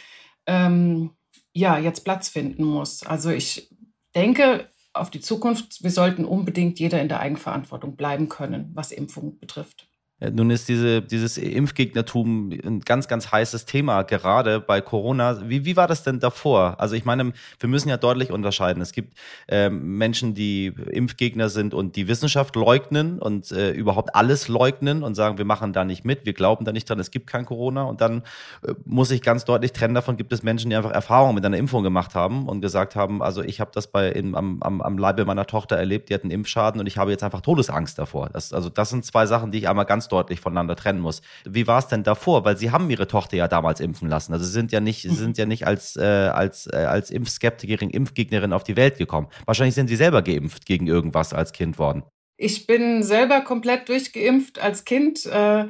ähm, 0.47 1.11
ja, 1.53 1.77
jetzt 1.77 2.05
Platz 2.05 2.29
finden 2.29 2.63
muss. 2.63 3.03
Also 3.03 3.29
ich 3.29 3.69
denke 4.15 4.69
auf 4.93 5.09
die 5.11 5.19
Zukunft, 5.19 5.83
wir 5.83 5.91
sollten 5.91 6.23
unbedingt 6.23 6.79
jeder 6.79 7.01
in 7.01 7.09
der 7.09 7.19
Eigenverantwortung 7.19 7.97
bleiben 7.97 8.29
können, 8.29 8.71
was 8.73 8.93
Impfung 8.93 9.37
betrifft. 9.37 9.90
Nun 10.29 10.51
ist 10.51 10.69
diese, 10.69 11.01
dieses 11.01 11.39
Impfgegnertum 11.39 12.51
ein 12.51 12.81
ganz, 12.81 13.07
ganz 13.07 13.31
heißes 13.31 13.65
Thema, 13.65 14.03
gerade 14.03 14.59
bei 14.59 14.79
Corona. 14.79 15.49
Wie, 15.49 15.65
wie 15.65 15.75
war 15.75 15.87
das 15.87 16.03
denn 16.03 16.19
davor? 16.19 16.75
Also 16.79 16.95
ich 16.95 17.05
meine, 17.05 17.33
wir 17.59 17.69
müssen 17.69 17.89
ja 17.89 17.97
deutlich 17.97 18.31
unterscheiden. 18.31 18.83
Es 18.83 18.91
gibt 18.91 19.17
äh, 19.47 19.71
Menschen, 19.71 20.35
die 20.35 20.67
Impfgegner 20.91 21.49
sind 21.49 21.73
und 21.73 21.95
die 21.95 22.07
Wissenschaft 22.07 22.55
leugnen 22.55 23.17
und 23.17 23.51
äh, 23.51 23.71
überhaupt 23.71 24.13
alles 24.13 24.47
leugnen 24.47 25.01
und 25.01 25.15
sagen, 25.15 25.39
wir 25.39 25.45
machen 25.45 25.73
da 25.73 25.85
nicht 25.85 26.05
mit, 26.05 26.23
wir 26.25 26.33
glauben 26.33 26.65
da 26.65 26.71
nicht 26.71 26.87
dran, 26.87 26.99
es 26.99 27.09
gibt 27.09 27.25
kein 27.25 27.45
Corona. 27.45 27.83
Und 27.83 28.01
dann 28.01 28.21
äh, 28.61 28.73
muss 28.85 29.09
ich 29.09 29.23
ganz 29.23 29.43
deutlich 29.43 29.73
trennen, 29.73 29.95
davon 29.95 30.17
gibt 30.17 30.31
es 30.33 30.43
Menschen, 30.43 30.69
die 30.69 30.75
einfach 30.75 30.91
Erfahrungen 30.91 31.33
mit 31.33 31.45
einer 31.45 31.57
Impfung 31.57 31.81
gemacht 31.81 32.13
haben 32.13 32.47
und 32.47 32.61
gesagt 32.61 32.95
haben, 32.95 33.23
also 33.23 33.41
ich 33.41 33.59
habe 33.59 33.71
das 33.73 33.87
bei 33.87 34.09
in, 34.09 34.35
am, 34.35 34.61
am, 34.61 34.81
am 34.81 34.97
Leibe 34.99 35.25
meiner 35.25 35.47
Tochter 35.47 35.77
erlebt, 35.77 36.09
die 36.09 36.13
hat 36.13 36.21
einen 36.21 36.31
Impfschaden 36.31 36.79
und 36.79 36.85
ich 36.85 36.99
habe 36.99 37.09
jetzt 37.09 37.23
einfach 37.23 37.41
Todesangst 37.41 37.97
davor. 37.97 38.29
Das, 38.29 38.53
also 38.53 38.69
das 38.69 38.91
sind 38.91 39.03
zwei 39.03 39.25
Sachen, 39.25 39.49
die 39.49 39.57
ich 39.57 39.67
einmal 39.67 39.85
ganz 39.85 40.10
deutlich 40.11 40.39
voneinander 40.39 40.75
trennen 40.75 40.99
muss. 40.99 41.21
Wie 41.45 41.67
war 41.67 41.79
es 41.79 41.87
denn 41.87 42.03
davor? 42.03 42.45
Weil 42.45 42.57
Sie 42.57 42.71
haben 42.71 42.89
Ihre 42.89 43.07
Tochter 43.07 43.37
ja 43.37 43.47
damals 43.47 43.79
impfen 43.79 44.09
lassen. 44.09 44.33
Also 44.33 44.45
Sie 44.45 44.51
sind 44.51 44.71
ja 44.71 44.79
nicht, 44.79 45.01
Sie 45.03 45.09
sind 45.09 45.37
ja 45.37 45.45
nicht 45.45 45.67
als, 45.67 45.95
äh, 45.95 46.01
als, 46.01 46.67
äh, 46.67 46.77
als 46.77 47.11
Impfskeptikerin, 47.11 47.89
Impfgegnerin 47.89 48.53
auf 48.53 48.63
die 48.63 48.75
Welt 48.75 48.97
gekommen. 48.97 49.27
Wahrscheinlich 49.45 49.75
sind 49.75 49.87
Sie 49.87 49.95
selber 49.95 50.21
geimpft 50.21 50.65
gegen 50.65 50.87
irgendwas 50.87 51.33
als 51.33 51.53
Kind 51.53 51.79
worden. 51.79 52.03
Ich 52.37 52.65
bin 52.65 53.03
selber 53.03 53.41
komplett 53.41 53.87
durchgeimpft 53.89 54.59
als 54.59 54.83
Kind. 54.83 55.25
Äh, 55.25 55.65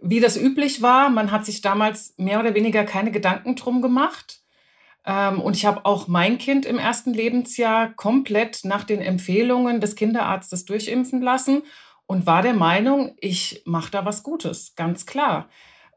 wie 0.00 0.20
das 0.20 0.36
üblich 0.36 0.82
war, 0.82 1.08
man 1.08 1.30
hat 1.32 1.46
sich 1.46 1.62
damals 1.62 2.14
mehr 2.16 2.38
oder 2.38 2.54
weniger 2.54 2.84
keine 2.84 3.10
Gedanken 3.10 3.56
drum 3.56 3.82
gemacht. 3.82 4.40
Ähm, 5.06 5.40
und 5.40 5.56
ich 5.56 5.64
habe 5.64 5.84
auch 5.84 6.08
mein 6.08 6.38
Kind 6.38 6.66
im 6.66 6.78
ersten 6.78 7.14
Lebensjahr 7.14 7.94
komplett 7.94 8.60
nach 8.64 8.84
den 8.84 9.00
Empfehlungen 9.00 9.80
des 9.80 9.94
Kinderarztes 9.94 10.64
durchimpfen 10.64 11.22
lassen 11.22 11.62
und 12.06 12.26
war 12.26 12.42
der 12.42 12.54
Meinung, 12.54 13.16
ich 13.20 13.62
mache 13.64 13.90
da 13.90 14.04
was 14.04 14.22
Gutes, 14.22 14.74
ganz 14.74 15.06
klar. 15.06 15.48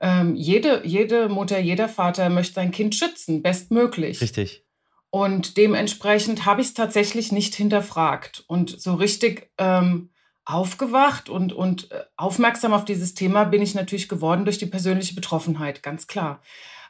Ähm, 0.02 0.36
jede, 0.36 0.86
jede 0.86 1.30
Mutter, 1.30 1.60
jeder 1.60 1.90
Vater 1.90 2.30
möchte 2.30 2.54
sein 2.56 2.72
Kind 2.72 2.96
schützen, 2.96 3.42
bestmöglich. 3.42 4.22
Richtig. 4.22 4.66
Und 5.12 5.58
dementsprechend 5.58 6.46
habe 6.46 6.62
ich 6.62 6.68
es 6.68 6.74
tatsächlich 6.74 7.32
nicht 7.32 7.56
hinterfragt 7.56 8.44
und 8.48 8.80
so 8.80 8.94
richtig 8.94 9.52
ähm, 9.58 10.12
aufgewacht 10.46 11.30
und, 11.30 11.52
und 11.54 11.92
äh, 11.92 12.04
aufmerksam 12.16 12.74
auf 12.74 12.86
dieses 12.86 13.14
Thema 13.14 13.44
bin 13.44 13.62
ich 13.62 13.76
natürlich 13.76 14.08
geworden 14.08 14.46
durch 14.46 14.58
die 14.58 14.68
persönliche 14.68 15.16
Betroffenheit, 15.16 15.84
ganz 15.84 16.08
klar. 16.08 16.42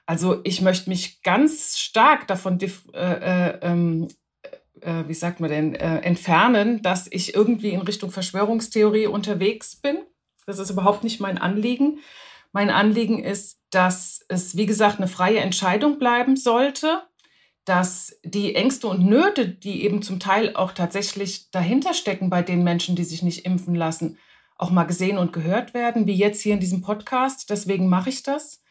Also 0.05 0.41
ich 0.43 0.61
möchte 0.61 0.89
mich 0.89 1.21
ganz 1.21 1.77
stark 1.77 2.27
davon 2.27 2.59
äh, 2.59 2.69
äh, 2.93 3.59
ähm, 3.61 4.09
äh, 4.81 5.07
wie 5.07 5.13
sagt 5.13 5.39
man 5.39 5.49
denn, 5.49 5.75
äh, 5.75 5.97
entfernen, 5.99 6.81
dass 6.81 7.07
ich 7.11 7.35
irgendwie 7.35 7.69
in 7.69 7.81
Richtung 7.81 8.11
Verschwörungstheorie 8.11 9.07
unterwegs 9.07 9.75
bin. 9.75 9.97
Das 10.45 10.59
ist 10.59 10.69
überhaupt 10.69 11.03
nicht 11.03 11.19
mein 11.19 11.37
Anliegen. 11.37 11.99
Mein 12.51 12.69
Anliegen 12.69 13.23
ist, 13.23 13.59
dass 13.69 14.25
es, 14.27 14.57
wie 14.57 14.65
gesagt, 14.65 14.97
eine 14.97 15.07
freie 15.07 15.39
Entscheidung 15.39 15.99
bleiben 15.99 16.35
sollte, 16.35 17.03
dass 17.65 18.19
die 18.23 18.55
Ängste 18.55 18.87
und 18.87 19.05
Nöte, 19.05 19.47
die 19.47 19.83
eben 19.83 20.01
zum 20.01 20.19
Teil 20.19 20.55
auch 20.55 20.71
tatsächlich 20.71 21.51
dahinter 21.51 21.93
stecken 21.93 22.29
bei 22.29 22.41
den 22.41 22.63
Menschen, 22.63 22.95
die 22.95 23.03
sich 23.03 23.21
nicht 23.21 23.45
impfen 23.45 23.75
lassen, 23.75 24.17
auch 24.57 24.71
mal 24.71 24.85
gesehen 24.85 25.17
und 25.17 25.33
gehört 25.33 25.73
werden, 25.73 26.07
wie 26.07 26.15
jetzt 26.15 26.41
hier 26.41 26.55
in 26.55 26.59
diesem 26.59 26.81
Podcast. 26.81 27.49
Deswegen 27.49 27.87
mache 27.87 28.09
ich 28.09 28.23
das. 28.23 28.63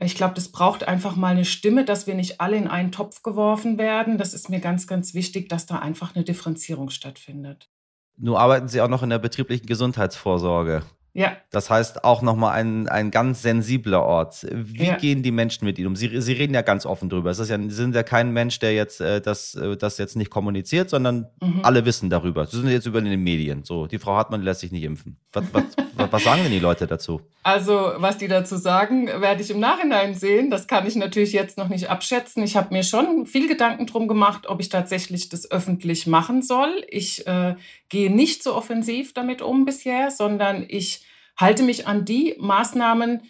Ich 0.00 0.14
glaube, 0.14 0.34
das 0.34 0.50
braucht 0.50 0.86
einfach 0.86 1.16
mal 1.16 1.32
eine 1.32 1.44
Stimme, 1.44 1.84
dass 1.84 2.06
wir 2.06 2.14
nicht 2.14 2.40
alle 2.40 2.56
in 2.56 2.68
einen 2.68 2.92
Topf 2.92 3.22
geworfen 3.22 3.78
werden. 3.78 4.16
Das 4.16 4.32
ist 4.32 4.48
mir 4.48 4.60
ganz, 4.60 4.86
ganz 4.86 5.12
wichtig, 5.14 5.48
dass 5.48 5.66
da 5.66 5.80
einfach 5.80 6.14
eine 6.14 6.24
Differenzierung 6.24 6.90
stattfindet. 6.90 7.68
Nun 8.16 8.36
arbeiten 8.36 8.68
Sie 8.68 8.80
auch 8.80 8.88
noch 8.88 9.02
in 9.02 9.10
der 9.10 9.18
betrieblichen 9.18 9.66
Gesundheitsvorsorge. 9.66 10.82
Ja. 11.14 11.36
Das 11.50 11.70
heißt 11.70 12.04
auch 12.04 12.22
nochmal 12.22 12.52
ein, 12.52 12.88
ein 12.88 13.10
ganz 13.10 13.42
sensibler 13.42 14.04
Ort. 14.04 14.46
Wie 14.52 14.86
ja. 14.86 14.96
gehen 14.96 15.22
die 15.22 15.32
Menschen 15.32 15.64
mit 15.64 15.78
Ihnen 15.78 15.88
um? 15.88 15.96
Sie, 15.96 16.20
Sie 16.20 16.32
reden 16.32 16.54
ja 16.54 16.62
ganz 16.62 16.86
offen 16.86 17.08
drüber. 17.08 17.30
Es 17.30 17.38
ist 17.38 17.48
ja, 17.48 17.58
Sie 17.58 17.70
sind 17.70 17.94
ja 17.94 18.02
kein 18.02 18.32
Mensch, 18.32 18.58
der 18.60 18.74
jetzt 18.74 19.00
äh, 19.00 19.20
das, 19.20 19.54
äh, 19.54 19.76
das 19.76 19.98
jetzt 19.98 20.16
nicht 20.16 20.30
kommuniziert, 20.30 20.90
sondern 20.90 21.26
mhm. 21.42 21.60
alle 21.62 21.84
wissen 21.84 22.08
darüber. 22.08 22.46
Sie 22.46 22.58
sind 22.58 22.68
jetzt 22.68 22.86
über 22.86 23.00
den 23.00 23.20
Medien. 23.22 23.64
So, 23.64 23.86
die 23.86 23.98
Frau 23.98 24.14
Hartmann 24.14 24.42
lässt 24.42 24.60
sich 24.60 24.70
nicht 24.70 24.84
impfen. 24.84 25.16
Was, 25.32 25.44
was, 25.52 25.64
was 26.12 26.24
sagen 26.24 26.42
denn 26.44 26.52
die 26.52 26.60
Leute 26.60 26.86
dazu? 26.86 27.20
Also, 27.42 27.92
was 27.96 28.18
die 28.18 28.28
dazu 28.28 28.56
sagen, 28.56 29.06
werde 29.06 29.42
ich 29.42 29.50
im 29.50 29.58
Nachhinein 29.58 30.14
sehen. 30.14 30.50
Das 30.50 30.68
kann 30.68 30.86
ich 30.86 30.94
natürlich 30.94 31.32
jetzt 31.32 31.58
noch 31.58 31.68
nicht 31.68 31.90
abschätzen. 31.90 32.42
Ich 32.44 32.56
habe 32.56 32.74
mir 32.74 32.84
schon 32.84 33.26
viel 33.26 33.48
Gedanken 33.48 33.86
drum 33.86 34.06
gemacht, 34.06 34.46
ob 34.46 34.60
ich 34.60 34.68
tatsächlich 34.68 35.30
das 35.30 35.50
öffentlich 35.50 36.06
machen 36.06 36.42
soll. 36.42 36.84
Ich 36.88 37.26
äh, 37.26 37.56
gehe 37.88 38.14
nicht 38.14 38.42
so 38.42 38.54
offensiv 38.54 39.14
damit 39.14 39.42
um 39.42 39.64
bisher, 39.64 40.10
sondern 40.10 40.64
ich 40.68 41.07
halte 41.38 41.62
mich 41.62 41.86
an 41.86 42.04
die 42.04 42.34
Maßnahmen, 42.38 43.22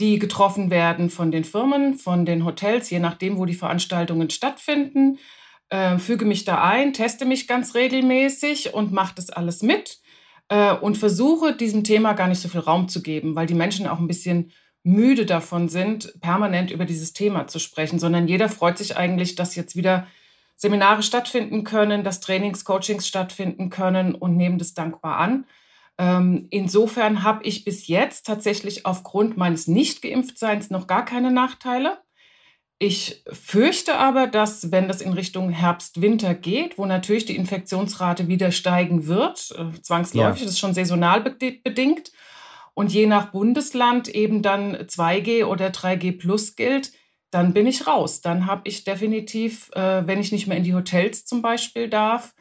die 0.00 0.18
getroffen 0.18 0.70
werden 0.70 1.10
von 1.10 1.30
den 1.30 1.44
Firmen, 1.44 1.94
von 1.94 2.26
den 2.26 2.44
Hotels, 2.44 2.90
je 2.90 2.98
nachdem, 2.98 3.38
wo 3.38 3.46
die 3.46 3.54
Veranstaltungen 3.54 4.30
stattfinden, 4.30 5.18
äh, 5.70 5.98
füge 5.98 6.24
mich 6.24 6.44
da 6.44 6.62
ein, 6.62 6.92
teste 6.92 7.24
mich 7.24 7.48
ganz 7.48 7.74
regelmäßig 7.74 8.74
und 8.74 8.92
mache 8.92 9.14
das 9.16 9.30
alles 9.30 9.62
mit 9.62 10.00
äh, 10.48 10.74
und 10.74 10.98
versuche 10.98 11.56
diesem 11.56 11.84
Thema 11.84 12.12
gar 12.12 12.28
nicht 12.28 12.40
so 12.40 12.48
viel 12.48 12.60
Raum 12.60 12.88
zu 12.88 13.02
geben, 13.02 13.34
weil 13.34 13.46
die 13.46 13.54
Menschen 13.54 13.86
auch 13.86 13.98
ein 13.98 14.08
bisschen 14.08 14.52
müde 14.82 15.24
davon 15.24 15.68
sind, 15.68 16.20
permanent 16.20 16.70
über 16.70 16.84
dieses 16.84 17.14
Thema 17.14 17.46
zu 17.46 17.58
sprechen, 17.58 17.98
sondern 17.98 18.28
jeder 18.28 18.48
freut 18.48 18.76
sich 18.76 18.96
eigentlich, 18.96 19.34
dass 19.34 19.54
jetzt 19.54 19.76
wieder 19.76 20.06
Seminare 20.56 21.02
stattfinden 21.02 21.64
können, 21.64 22.04
dass 22.04 22.20
Trainings, 22.20 22.64
Coachings 22.64 23.08
stattfinden 23.08 23.70
können 23.70 24.14
und 24.14 24.36
nehmen 24.36 24.58
das 24.58 24.74
dankbar 24.74 25.16
an. 25.16 25.46
Ähm, 25.98 26.48
insofern 26.50 27.22
habe 27.22 27.44
ich 27.44 27.64
bis 27.64 27.86
jetzt 27.86 28.26
tatsächlich 28.26 28.84
aufgrund 28.84 29.36
meines 29.36 29.68
Nicht-Geimpftseins 29.68 30.70
noch 30.70 30.86
gar 30.86 31.04
keine 31.04 31.30
Nachteile. 31.30 31.98
Ich 32.78 33.22
fürchte 33.32 33.96
aber, 33.96 34.26
dass 34.26 34.72
wenn 34.72 34.88
das 34.88 35.00
in 35.00 35.12
Richtung 35.12 35.50
Herbst-Winter 35.50 36.34
geht, 36.34 36.76
wo 36.76 36.86
natürlich 36.86 37.24
die 37.24 37.36
Infektionsrate 37.36 38.26
wieder 38.26 38.50
steigen 38.50 39.06
wird, 39.06 39.54
äh, 39.56 39.80
zwangsläufig, 39.80 40.40
ja. 40.40 40.46
das 40.46 40.54
ist 40.54 40.58
schon 40.58 40.74
saisonal 40.74 41.20
bedingt, 41.22 42.12
und 42.74 42.92
je 42.92 43.06
nach 43.06 43.30
Bundesland 43.30 44.08
eben 44.08 44.42
dann 44.42 44.74
2G 44.74 45.44
oder 45.44 45.68
3G 45.68 46.18
plus 46.18 46.56
gilt, 46.56 46.92
dann 47.30 47.54
bin 47.54 47.66
ich 47.66 47.86
raus. 47.86 48.20
Dann 48.20 48.46
habe 48.46 48.62
ich 48.64 48.84
definitiv, 48.84 49.70
äh, 49.74 50.06
wenn 50.06 50.20
ich 50.20 50.32
nicht 50.32 50.46
mehr 50.46 50.56
in 50.56 50.64
die 50.64 50.74
Hotels 50.74 51.24
zum 51.24 51.40
Beispiel 51.40 51.88
darf, 51.88 52.34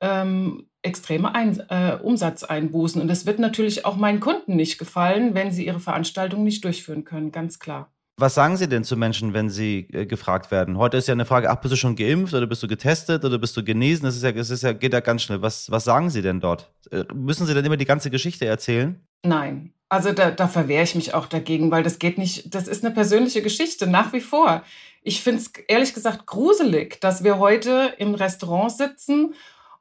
ähm, 0.00 0.68
extreme 0.82 1.34
Ein 1.34 1.60
äh, 1.68 1.98
Umsatzeinbußen. 2.02 3.00
Und 3.00 3.08
das 3.08 3.26
wird 3.26 3.38
natürlich 3.38 3.84
auch 3.84 3.96
meinen 3.96 4.20
Kunden 4.20 4.56
nicht 4.56 4.78
gefallen, 4.78 5.34
wenn 5.34 5.50
sie 5.50 5.66
ihre 5.66 5.80
Veranstaltung 5.80 6.44
nicht 6.44 6.64
durchführen 6.64 7.04
können, 7.04 7.32
ganz 7.32 7.58
klar. 7.58 7.90
Was 8.20 8.34
sagen 8.34 8.56
Sie 8.56 8.68
denn 8.68 8.82
zu 8.82 8.96
Menschen, 8.96 9.32
wenn 9.32 9.48
sie 9.48 9.86
äh, 9.92 10.04
gefragt 10.04 10.50
werden? 10.50 10.76
Heute 10.76 10.96
ist 10.96 11.06
ja 11.06 11.12
eine 11.12 11.24
Frage, 11.24 11.50
ach, 11.50 11.60
bist 11.60 11.70
du 11.70 11.76
schon 11.76 11.94
geimpft 11.94 12.34
oder 12.34 12.48
bist 12.48 12.60
du 12.60 12.66
getestet 12.66 13.24
oder 13.24 13.38
bist 13.38 13.56
du 13.56 13.62
genesen? 13.62 14.06
Das 14.06 14.16
ist 14.16 14.24
ja, 14.24 14.32
das 14.32 14.50
ist 14.50 14.64
ja, 14.64 14.72
geht 14.72 14.92
ja 14.92 14.98
ganz 14.98 15.22
schnell. 15.22 15.40
Was, 15.40 15.70
was 15.70 15.84
sagen 15.84 16.10
Sie 16.10 16.20
denn 16.20 16.40
dort? 16.40 16.68
Äh, 16.90 17.04
müssen 17.14 17.46
Sie 17.46 17.54
dann 17.54 17.64
immer 17.64 17.76
die 17.76 17.84
ganze 17.84 18.10
Geschichte 18.10 18.44
erzählen? 18.44 19.00
Nein. 19.22 19.72
Also 19.88 20.12
da, 20.12 20.32
da 20.32 20.48
verwehre 20.48 20.82
ich 20.82 20.96
mich 20.96 21.14
auch 21.14 21.26
dagegen, 21.26 21.70
weil 21.70 21.84
das 21.84 22.00
geht 22.00 22.18
nicht, 22.18 22.52
das 22.54 22.66
ist 22.66 22.84
eine 22.84 22.92
persönliche 22.92 23.40
Geschichte, 23.40 23.86
nach 23.86 24.12
wie 24.12 24.20
vor. 24.20 24.64
Ich 25.02 25.22
finde 25.22 25.40
es 25.40 25.52
ehrlich 25.68 25.94
gesagt 25.94 26.26
gruselig, 26.26 27.00
dass 27.00 27.22
wir 27.22 27.38
heute 27.38 27.94
im 27.98 28.14
Restaurant 28.14 28.72
sitzen 28.72 29.34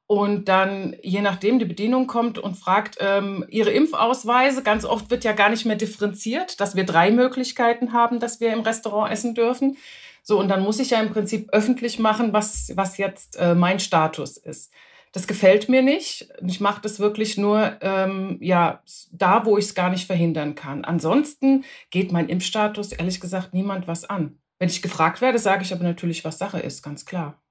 und 0.07 0.47
dann, 0.47 0.95
je 1.03 1.21
nachdem, 1.21 1.59
die 1.59 1.65
Bedienung 1.65 2.07
kommt 2.07 2.39
und 2.39 2.55
fragt, 2.55 2.97
ähm, 3.01 3.45
ihre 3.49 3.71
Impfausweise, 3.71 4.63
ganz 4.63 4.85
oft 4.85 5.11
wird 5.11 5.25
ja 5.25 5.33
gar 5.33 5.49
nicht 5.49 5.65
mehr 5.65 5.75
differenziert, 5.75 6.61
dass 6.61 6.77
wir 6.77 6.85
drei 6.85 7.11
Möglichkeiten 7.11 7.91
haben, 7.91 8.21
dass 8.21 8.39
wir 8.39 8.53
im 8.53 8.61
Restaurant 8.61 9.11
essen 9.11 9.35
dürfen. 9.35 9.77
So, 10.23 10.39
und 10.39 10.47
dann 10.47 10.63
muss 10.63 10.79
ich 10.79 10.91
ja 10.91 11.01
im 11.01 11.11
Prinzip 11.11 11.49
öffentlich 11.51 11.99
machen, 11.99 12.31
was, 12.31 12.71
was 12.75 12.97
jetzt 12.97 13.35
äh, 13.35 13.53
mein 13.53 13.79
Status 13.79 14.37
ist. 14.37 14.71
Das 15.11 15.27
gefällt 15.27 15.67
mir 15.67 15.81
nicht. 15.81 16.29
Ich 16.45 16.61
mache 16.61 16.81
das 16.81 16.99
wirklich 16.99 17.37
nur 17.37 17.77
ähm, 17.81 18.37
ja, 18.41 18.81
da, 19.11 19.45
wo 19.45 19.57
ich 19.57 19.65
es 19.65 19.75
gar 19.75 19.89
nicht 19.89 20.05
verhindern 20.05 20.55
kann. 20.55 20.85
Ansonsten 20.85 21.65
geht 21.89 22.11
mein 22.11 22.29
Impfstatus 22.29 22.91
ehrlich 22.91 23.19
gesagt 23.19 23.53
niemand 23.53 23.87
was 23.87 24.05
an. 24.05 24.37
Wenn 24.59 24.69
ich 24.69 24.81
gefragt 24.81 25.21
werde, 25.21 25.39
sage 25.39 25.63
ich 25.63 25.73
aber 25.73 25.83
natürlich, 25.83 26.23
was 26.25 26.37
Sache 26.37 26.59
ist, 26.59 26.81
ganz 26.81 27.05
klar. 27.05 27.41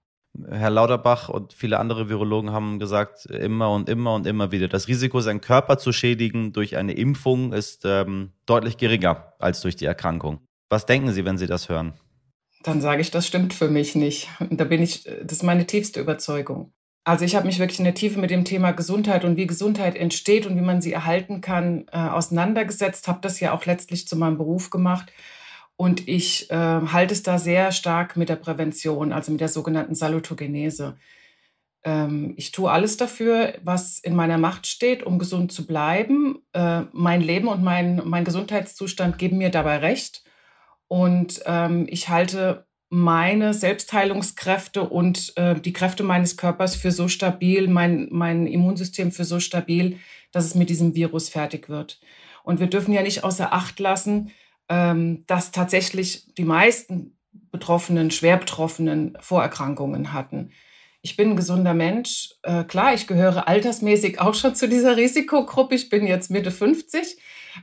Herr 0.49 0.71
Lauterbach 0.71 1.29
und 1.29 1.53
viele 1.53 1.79
andere 1.79 2.09
Virologen 2.09 2.53
haben 2.53 2.79
gesagt, 2.79 3.27
immer 3.27 3.73
und 3.73 3.89
immer 3.89 4.15
und 4.15 4.27
immer 4.27 4.53
wieder, 4.53 4.69
das 4.69 4.89
Risiko, 4.89 5.21
seinen 5.21 5.41
Körper 5.41 5.79
zu 5.79 5.93
schädigen 5.93 6.53
durch 6.53 6.77
eine 6.77 6.93
Impfung 6.93 7.53
ist 7.53 7.85
ähm, 7.85 8.33
deutlich 8.47 8.77
geringer 8.77 9.33
als 9.39 9.61
durch 9.61 9.77
die 9.77 9.87
Erkrankung. 9.87 10.41
Was 10.69 10.87
denken 10.87 11.13
Sie, 11.13 11.25
wenn 11.25 11.39
Sie 11.39 11.47
das 11.47 11.69
hören? 11.69 11.95
Dann 12.63 12.81
sage 12.81 13.01
ich, 13.01 13.11
das 13.11 13.27
stimmt 13.27 13.55
für 13.55 13.69
mich 13.69 13.95
nicht. 13.95 14.29
Da 14.51 14.65
bin 14.65 14.83
ich, 14.83 15.05
das 15.05 15.39
ist 15.39 15.43
meine 15.43 15.67
tiefste 15.67 16.01
Überzeugung. 16.01 16.73
Also 17.05 17.25
ich 17.25 17.37
habe 17.37 17.47
mich 17.47 17.61
wirklich 17.61 17.79
in 17.79 17.85
der 17.85 17.95
Tiefe 17.95 18.19
mit 18.19 18.31
dem 18.31 18.45
Thema 18.45 18.73
Gesundheit 18.73 19.25
und 19.25 19.37
wie 19.37 19.47
Gesundheit 19.47 19.97
entsteht 19.97 20.45
und 20.45 20.57
wie 20.57 20.63
man 20.63 20.83
sie 20.83 20.93
erhalten 20.93 21.41
kann, 21.41 21.87
äh, 21.93 21.99
auseinandergesetzt, 21.99 23.07
habe 23.07 23.21
das 23.23 23.39
ja 23.39 23.53
auch 23.53 23.65
letztlich 23.65 24.09
zu 24.09 24.17
meinem 24.17 24.39
Beruf 24.39 24.71
gemacht. 24.71 25.13
Und 25.77 26.09
ich 26.09 26.51
äh, 26.51 26.55
halte 26.55 27.13
es 27.13 27.23
da 27.23 27.39
sehr 27.39 27.71
stark 27.71 28.17
mit 28.17 28.29
der 28.29 28.37
Prävention, 28.37 29.13
also 29.13 29.31
mit 29.31 29.41
der 29.41 29.49
sogenannten 29.49 29.95
Salutogenese. 29.95 30.97
Ähm, 31.85 32.35
ich 32.37 32.51
tue 32.51 32.71
alles 32.71 32.97
dafür, 32.97 33.55
was 33.63 33.99
in 33.99 34.17
meiner 34.17 34.39
Macht 34.39 34.67
steht, 34.67 35.03
um 35.05 35.19
gesund 35.19 35.53
zu 35.53 35.67
bleiben. 35.67 36.43
Äh, 36.53 36.83
mein 36.93 37.21
Leben 37.21 37.49
und 37.49 37.63
mein, 37.63 38.03
mein 38.05 38.25
Gesundheitszustand 38.25 39.19
geben 39.19 39.39
mir 39.39 39.51
dabei 39.51 39.79
recht. 39.79 40.25
Und 40.89 41.43
ähm, 41.47 41.87
ich 41.89 42.09
halte 42.09 42.67
meine 42.89 43.53
Selbstheilungskräfte 43.53 44.83
und 44.83 45.37
äh, 45.37 45.61
die 45.61 45.73
Kräfte 45.73 46.03
meines 46.03 46.37
Körpers 46.37 46.77
für 46.77 46.93
so 46.93 47.09
stabil, 47.09 47.69
mein, 47.69 48.09
mein 48.11 48.47
Immunsystem 48.47 49.11
für 49.13 49.25
so 49.25 49.41
stabil, 49.41 49.99
dass 50.33 50.45
es 50.45 50.55
mit 50.55 50.71
diesem 50.71 50.95
Virus 50.95 51.29
fertig 51.29 51.69
wird. 51.69 52.01
Und 52.45 52.61
wir 52.61 52.69
dürfen 52.69 52.95
ja 52.95 53.03
nicht 53.03 53.25
außer 53.25 53.53
Acht 53.53 53.81
lassen, 53.81 54.31
dass 54.69 55.53
tatsächlich 55.53 56.35
die 56.35 56.45
meisten 56.45 57.17
Betroffenen, 57.53 58.11
schwer 58.11 58.37
Betroffenen 58.37 59.17
Vorerkrankungen 59.21 60.13
hatten. 60.13 60.51
Ich 61.03 61.17
bin 61.17 61.31
ein 61.31 61.37
gesunder 61.37 61.73
Mensch. 61.73 62.31
Äh, 62.43 62.65
klar, 62.65 62.93
ich 62.93 63.07
gehöre 63.07 63.47
altersmäßig 63.47 64.21
auch 64.21 64.35
schon 64.35 64.57
zu 64.57 64.69
dieser 64.69 64.97
Risikogruppe. 64.97 65.77
Ich 65.77 65.89
bin 65.89 66.07
jetzt 66.07 66.31
Mitte 66.31 66.51
50. 66.51 67.17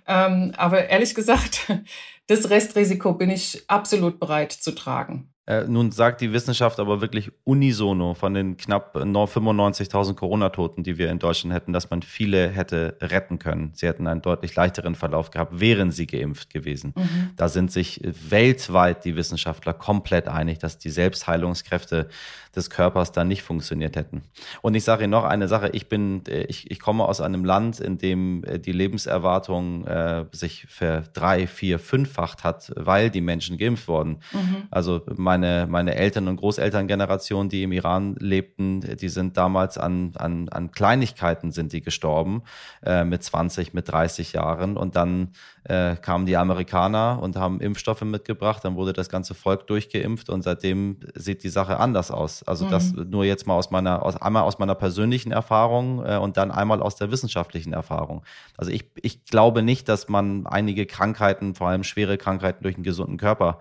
Ähm, 0.08 0.54
aber 0.56 0.88
ehrlich 0.90 1.14
gesagt, 1.14 1.72
das 2.28 2.50
Restrisiko 2.50 3.14
bin 3.14 3.30
ich 3.30 3.64
absolut 3.68 4.20
bereit 4.20 4.54
zu 4.54 4.72
tragen. 4.72 5.33
Äh, 5.46 5.66
nun 5.68 5.92
sagt 5.92 6.22
die 6.22 6.32
Wissenschaft 6.32 6.80
aber 6.80 7.02
wirklich 7.02 7.32
unisono 7.44 8.14
von 8.14 8.34
den 8.34 8.56
knapp 8.56 8.96
95.000 8.96 10.14
Corona-Toten, 10.14 10.84
die 10.84 10.98
wir 10.98 11.12
in 11.12 11.20
Deutschland 11.20 11.54
hätten, 11.54 11.74
dass 11.74 11.90
man 11.90 12.02
viele 12.02 12.48
hätte 12.48 12.98
retten 13.02 13.40
können. 13.40 13.72
Sie 13.74 13.86
hätten 13.86 14.08
einen 14.08 14.22
deutlich 14.22 14.56
leichteren 14.56 14.96
Verlauf 14.96 15.32
gehabt, 15.32 15.60
wären 15.60 15.92
sie 15.92 16.08
geimpft 16.08 16.54
gewesen. 16.54 16.94
Mhm. 16.96 17.32
Da 17.36 17.50
sind 17.50 17.74
sich 17.74 18.00
weltweit 18.04 19.04
die 19.04 19.18
Wissenschaftler 19.18 19.74
komplett 19.74 20.30
einig, 20.30 20.60
dass 20.60 20.78
die 20.78 20.90
Selbstheilungskräfte 20.90 22.08
des 22.56 22.70
Körpers 22.70 23.12
da 23.12 23.24
nicht 23.24 23.42
funktioniert 23.42 23.96
hätten. 23.96 24.24
Und 24.62 24.76
ich 24.76 24.84
sage 24.84 25.04
Ihnen 25.04 25.12
noch 25.12 25.24
eine 25.24 25.48
Sache, 25.48 25.70
ich 25.74 25.90
bin, 25.90 26.24
ich, 26.28 26.70
ich 26.70 26.80
komme 26.80 27.06
aus 27.06 27.20
einem 27.20 27.46
Land, 27.46 27.80
in 27.80 27.98
dem 27.98 28.44
äh, 28.44 28.60
die 28.60 28.72
Lebenserwartung 28.72 29.88
äh, 29.88 30.26
sich 30.32 30.66
für 30.70 31.04
drei, 31.14 31.48
vier, 31.48 31.80
fünffacht 31.80 32.44
hat, 32.44 32.72
weil 32.76 33.10
die 33.10 33.22
Menschen 33.22 33.58
geimpft 33.58 33.88
wurden. 33.88 34.20
Mhm. 34.32 34.68
Also 34.70 35.02
meine, 35.34 35.66
meine 35.68 35.96
Eltern- 35.96 36.28
und 36.28 36.36
Großelterngeneration, 36.36 37.50
die 37.50 37.64
im 37.64 37.72
Iran 37.72 38.16
lebten, 38.20 38.82
die 38.82 39.10
sind 39.10 39.36
damals 39.36 39.80
an, 39.80 40.12
an, 40.16 40.48
an 40.50 40.72
Kleinigkeiten 40.72 41.52
sind 41.52 41.74
die 41.74 41.82
gestorben, 41.82 42.44
äh, 42.86 43.04
mit 43.04 43.24
20, 43.24 43.74
mit 43.74 43.90
30 43.90 44.34
Jahren. 44.34 44.78
Und 44.78 44.96
dann 44.96 45.30
äh, 45.64 45.96
kamen 45.96 46.28
die 46.28 46.38
Amerikaner 46.38 47.20
und 47.22 47.36
haben 47.36 47.62
Impfstoffe 47.62 48.04
mitgebracht, 48.04 48.64
dann 48.64 48.76
wurde 48.76 48.94
das 48.94 49.10
ganze 49.10 49.34
Volk 49.34 49.66
durchgeimpft 49.66 50.30
und 50.30 50.44
seitdem 50.44 50.98
sieht 51.16 51.44
die 51.44 51.50
Sache 51.50 51.80
anders 51.80 52.12
aus. 52.12 52.44
Also 52.44 52.66
mhm. 52.66 52.72
das 52.72 52.94
nur 52.94 53.26
jetzt 53.26 53.48
mal 53.48 53.56
aus 53.56 53.72
meiner, 53.72 54.04
aus, 54.04 54.22
einmal 54.22 54.44
aus 54.44 54.60
meiner 54.60 54.76
persönlichen 54.76 55.32
Erfahrung 55.32 56.06
äh, 56.06 56.18
und 56.18 56.38
dann 56.38 56.52
einmal 56.52 56.82
aus 56.82 56.96
der 56.96 57.10
wissenschaftlichen 57.10 57.74
Erfahrung. 57.74 58.24
Also 58.56 58.72
ich, 58.72 58.86
ich 59.02 59.26
glaube 59.26 59.64
nicht, 59.64 59.90
dass 59.90 60.10
man 60.10 60.46
einige 60.46 60.86
Krankheiten, 60.86 61.56
vor 61.56 61.70
allem 61.70 61.84
schwere 61.84 62.18
Krankheiten 62.18 62.62
durch 62.62 62.76
einen 62.76 62.84
gesunden 62.84 63.18
Körper 63.18 63.60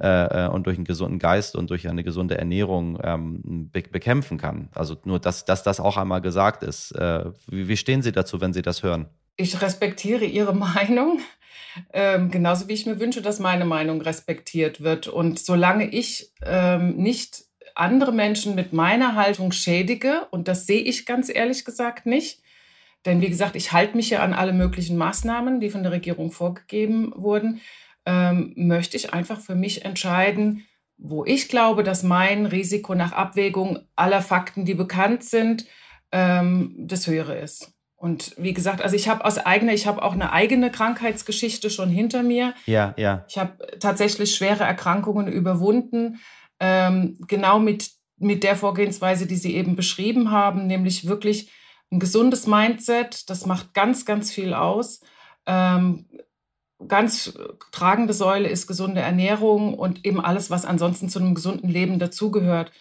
äh, 0.00 0.46
äh, 0.46 0.48
und 0.48 0.66
durch 0.66 0.76
einen 0.76 0.84
gesunden 0.84 1.18
Geist 1.18 1.54
und 1.56 1.70
durch 1.70 1.88
eine 1.88 2.04
gesunde 2.04 2.36
Ernährung 2.38 2.98
ähm, 3.02 3.70
be 3.72 3.82
bekämpfen 3.82 4.38
kann. 4.38 4.68
Also 4.74 4.96
nur, 5.04 5.20
dass, 5.20 5.44
dass 5.44 5.62
das 5.62 5.80
auch 5.80 5.96
einmal 5.96 6.20
gesagt 6.20 6.62
ist. 6.62 6.92
Äh, 6.92 7.26
wie, 7.46 7.68
wie 7.68 7.76
stehen 7.76 8.02
Sie 8.02 8.12
dazu, 8.12 8.40
wenn 8.40 8.52
Sie 8.52 8.62
das 8.62 8.82
hören? 8.82 9.06
Ich 9.36 9.60
respektiere 9.60 10.24
Ihre 10.24 10.54
Meinung. 10.54 11.20
Ähm, 11.92 12.30
genauso 12.30 12.68
wie 12.68 12.72
ich 12.72 12.86
mir 12.86 13.00
wünsche, 13.00 13.22
dass 13.22 13.40
meine 13.40 13.64
Meinung 13.64 14.00
respektiert 14.00 14.82
wird. 14.82 15.08
Und 15.08 15.38
solange 15.38 15.88
ich 15.88 16.30
ähm, 16.44 16.96
nicht 16.96 17.44
andere 17.74 18.12
Menschen 18.12 18.54
mit 18.54 18.72
meiner 18.72 19.16
Haltung 19.16 19.52
schädige, 19.52 20.26
und 20.30 20.48
das 20.48 20.66
sehe 20.66 20.82
ich 20.82 21.06
ganz 21.06 21.28
ehrlich 21.28 21.64
gesagt 21.64 22.06
nicht, 22.06 22.40
denn 23.04 23.20
wie 23.20 23.28
gesagt, 23.28 23.54
ich 23.56 23.72
halte 23.72 23.96
mich 23.96 24.10
ja 24.10 24.20
an 24.20 24.32
alle 24.32 24.52
möglichen 24.52 24.96
Maßnahmen, 24.96 25.60
die 25.60 25.70
von 25.70 25.82
der 25.82 25.92
Regierung 25.92 26.32
vorgegeben 26.32 27.12
wurden, 27.14 27.60
ähm, 28.06 28.52
möchte 28.56 28.96
ich 28.96 29.12
einfach 29.12 29.40
für 29.40 29.54
mich 29.54 29.84
entscheiden, 29.84 30.64
wo 30.96 31.24
ich 31.24 31.48
glaube, 31.48 31.82
dass 31.82 32.02
mein 32.02 32.46
Risiko 32.46 32.94
nach 32.94 33.12
Abwägung 33.12 33.80
aller 33.96 34.22
Fakten, 34.22 34.64
die 34.64 34.74
bekannt 34.74 35.24
sind, 35.24 35.66
ähm, 36.12 36.74
das 36.78 37.06
höhere 37.06 37.36
ist. 37.38 37.72
Und 37.96 38.34
wie 38.36 38.52
gesagt, 38.52 38.82
also 38.82 38.96
ich 38.96 39.08
habe 39.08 39.24
aus 39.24 39.38
eigener, 39.38 39.72
ich 39.72 39.86
habe 39.86 40.02
auch 40.02 40.12
eine 40.12 40.32
eigene 40.32 40.70
Krankheitsgeschichte 40.70 41.70
schon 41.70 41.88
hinter 41.88 42.22
mir. 42.22 42.54
Ja, 42.66 42.94
ja. 42.98 43.24
Ich 43.28 43.38
habe 43.38 43.78
tatsächlich 43.80 44.34
schwere 44.34 44.64
Erkrankungen 44.64 45.26
überwunden, 45.26 46.20
ähm, 46.60 47.18
genau 47.26 47.58
mit, 47.58 47.90
mit 48.18 48.44
der 48.44 48.56
Vorgehensweise, 48.56 49.26
die 49.26 49.36
Sie 49.36 49.54
eben 49.54 49.74
beschrieben 49.74 50.30
haben, 50.30 50.66
nämlich 50.66 51.08
wirklich 51.08 51.50
ein 51.90 51.98
gesundes 51.98 52.46
Mindset. 52.46 53.30
Das 53.30 53.46
macht 53.46 53.72
ganz, 53.72 54.04
ganz 54.04 54.30
viel 54.30 54.52
aus. 54.52 55.00
Ähm, 55.46 56.06
ganz 56.88 57.34
tragende 57.72 58.12
Säule 58.12 58.48
ist 58.48 58.66
gesunde 58.66 59.00
Ernährung 59.00 59.74
und 59.74 60.04
eben 60.04 60.20
alles, 60.20 60.50
was 60.50 60.64
ansonsten 60.64 61.08
zu 61.08 61.18
einem 61.18 61.34
gesunden 61.34 61.68
Leben 61.68 61.98
dazugehört. 61.98 62.72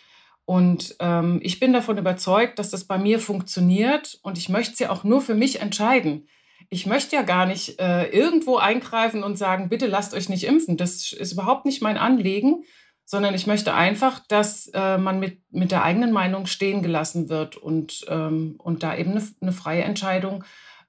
Und 0.45 0.95
ähm, 0.99 1.39
ich 1.41 1.59
bin 1.59 1.71
davon 1.73 1.97
überzeugt, 1.97 2.59
dass 2.59 2.69
das 2.69 2.83
bei 2.83 2.97
mir 2.97 3.19
funktioniert 3.19 4.19
und 4.23 4.37
ich 4.37 4.49
möchte 4.49 4.73
es 4.73 4.79
ja 4.79 4.89
auch 4.89 5.03
nur 5.03 5.21
für 5.21 5.35
mich 5.35 5.61
entscheiden. 5.61 6.27
Ich 6.69 6.85
möchte 6.85 7.15
ja 7.15 7.21
gar 7.21 7.45
nicht 7.45 7.79
äh, 7.79 8.07
irgendwo 8.07 8.57
eingreifen 8.57 9.23
und 9.23 9.37
sagen, 9.37 9.69
bitte 9.69 9.87
lasst 9.87 10.13
euch 10.13 10.27
nicht 10.27 10.43
impfen. 10.43 10.75
Das 10.75 11.13
ist 11.13 11.33
überhaupt 11.33 11.65
nicht 11.65 11.81
mein 11.81 11.97
Anliegen, 11.97 12.63
sondern 13.05 13.35
ich 13.35 13.47
möchte 13.47 13.73
einfach, 13.73 14.19
dass 14.27 14.67
äh, 14.73 14.97
man 14.97 15.19
mit, 15.19 15.41
mit 15.51 15.71
der 15.71 15.83
eigenen 15.83 16.11
Meinung 16.11 16.45
stehen 16.45 16.81
gelassen 16.81 17.29
wird 17.29 17.57
und, 17.57 18.05
ähm, 18.09 18.55
und 18.57 18.83
da 18.83 18.97
eben 18.97 19.11
eine, 19.11 19.23
eine 19.41 19.51
freie 19.51 19.83
Entscheidung 19.83 20.43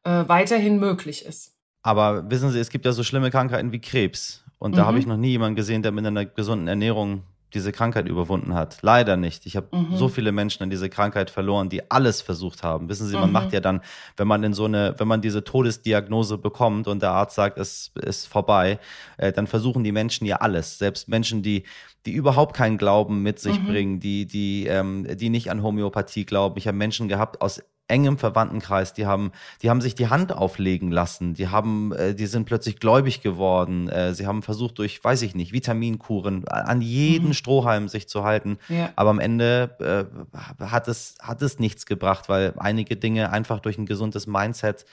äh, 0.05 0.25
weiterhin 0.27 0.79
möglich 0.79 1.25
ist. 1.25 1.54
Aber 1.85 2.29
wissen 2.31 2.51
Sie, 2.51 2.59
es 2.59 2.70
gibt 2.70 2.87
ja 2.87 2.92
so 2.92 3.05
schlimme 3.05 3.31
Krankheiten 3.31 3.70
wie 3.70 3.79
Krebs. 3.79 4.42
Und 4.59 4.77
da 4.77 4.83
mhm. 4.83 4.87
habe 4.87 4.99
ich 4.99 5.07
noch 5.07 5.18
nie 5.18 5.29
jemanden 5.29 5.55
gesehen, 5.55 5.83
der 5.83 5.92
mit 5.92 6.05
einer 6.05 6.25
gesunden 6.25 6.66
Ernährung 6.66 7.23
diese 7.53 7.73
Krankheit 7.73 8.09
überwunden 8.09 8.55
hat. 8.55 8.79
Leider 8.81 9.16
nicht. 9.18 9.44
Ich 9.47 9.55
habe 9.55 9.68
mhm. 9.70 9.94
so 9.94 10.09
viele 10.09 10.33
Menschen 10.33 10.62
an 10.62 10.70
diese 10.70 10.88
Krankheit 10.88 11.31
verloren, 11.31 11.68
die 11.68 11.90
alles 11.90 12.23
versucht 12.23 12.62
haben. 12.62 12.88
Wissen 12.88 13.07
Sie, 13.07 13.14
man 13.14 13.27
mhm. 13.27 13.33
macht 13.33 13.53
ja 13.53 13.61
dann, 13.61 13.83
wenn 14.16 14.27
man 14.27 14.42
in 14.42 14.55
so 14.55 14.64
eine, 14.64 14.94
wenn 14.99 15.07
man 15.07 15.20
diese 15.20 15.44
Todesdiagnose 15.44 16.38
bekommt 16.38 16.88
und 16.88 17.03
der 17.03 17.11
Arzt 17.11 17.37
sagt, 17.37 17.59
es 17.59 17.92
ist 18.01 18.27
vorbei, 18.27 18.79
äh, 19.18 19.31
dann 19.31 19.47
versuchen 19.47 19.85
die 19.85 19.92
Menschen 19.92 20.27
ja 20.27 20.37
alles. 20.37 20.79
Selbst 20.79 21.09
Menschen, 21.09 21.42
die 21.42 21.64
die 22.07 22.12
überhaupt 22.12 22.55
keinen 22.55 22.77
Glauben 22.77 23.23
mit 23.23 23.38
sich 23.38 23.61
mhm. 23.61 23.66
bringen, 23.66 24.01
die 24.01 24.27
die 24.27 24.66
ähm, 24.66 25.07
die 25.16 25.29
nicht 25.31 25.51
an 25.51 25.62
Homöopathie 25.62 26.25
glauben. 26.25 26.57
Ich 26.59 26.66
habe 26.66 26.77
Menschen 26.77 27.09
gehabt 27.09 27.40
aus 27.40 27.62
engem 27.87 28.16
Verwandtenkreis, 28.16 28.94
die 28.94 29.07
haben, 29.07 29.33
die 29.62 29.68
haben 29.68 29.81
sich 29.81 29.94
die 29.94 30.09
Hand 30.09 30.33
auflegen 30.33 30.90
lassen, 30.90 31.35
die 31.35 31.49
haben, 31.49 31.92
äh, 31.92 32.14
die 32.14 32.27
sind 32.27 32.47
plötzlich 32.47 32.81
gläubig 32.81 33.20
geworden, 33.20 33.88
äh, 33.88 34.14
sie 34.14 34.27
haben 34.27 34.42
versucht 34.42 34.79
durch, 34.79 35.03
weiß 35.05 35.23
ich 35.23 35.35
nicht, 35.35 35.53
Vitaminkuren 35.53 36.49
an 36.49 36.81
jeden 36.81 37.29
mhm. 37.29 37.35
Strohhalm 37.35 37.88
sich 37.88 38.09
zu 38.09 38.25
halten, 38.25 38.59
ja. 38.68 38.90
aber 38.97 39.11
am 39.11 39.18
Ende 39.18 40.09
äh, 40.31 40.64
hat 40.64 40.88
es, 40.88 41.16
hat 41.20 41.42
es 41.42 41.59
nichts 41.59 41.85
gebracht, 41.85 42.29
weil 42.29 42.55
einige 42.57 42.97
Dinge 42.97 43.31
einfach 43.31 43.61
durch 43.61 43.77
ein 43.77 43.87
gesundes 43.87 44.27
Mindset 44.27 44.87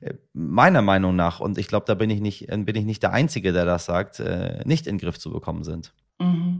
äh, 0.00 0.14
meiner 0.32 0.82
Meinung 0.82 1.16
nach, 1.16 1.40
und 1.40 1.58
ich 1.58 1.66
glaube, 1.66 1.86
da 1.86 1.94
bin 1.94 2.10
ich 2.10 2.20
nicht, 2.20 2.46
bin 2.46 2.76
ich 2.76 2.84
nicht 2.84 3.02
der 3.02 3.12
Einzige, 3.12 3.52
der 3.52 3.64
das 3.64 3.86
sagt, 3.86 4.20
äh, 4.20 4.62
nicht 4.64 4.86
in 4.86 4.96
den 4.96 5.00
Griff 5.00 5.18
zu 5.18 5.32
bekommen 5.32 5.64
sind. 5.64 5.92
Mhm. 6.20 6.55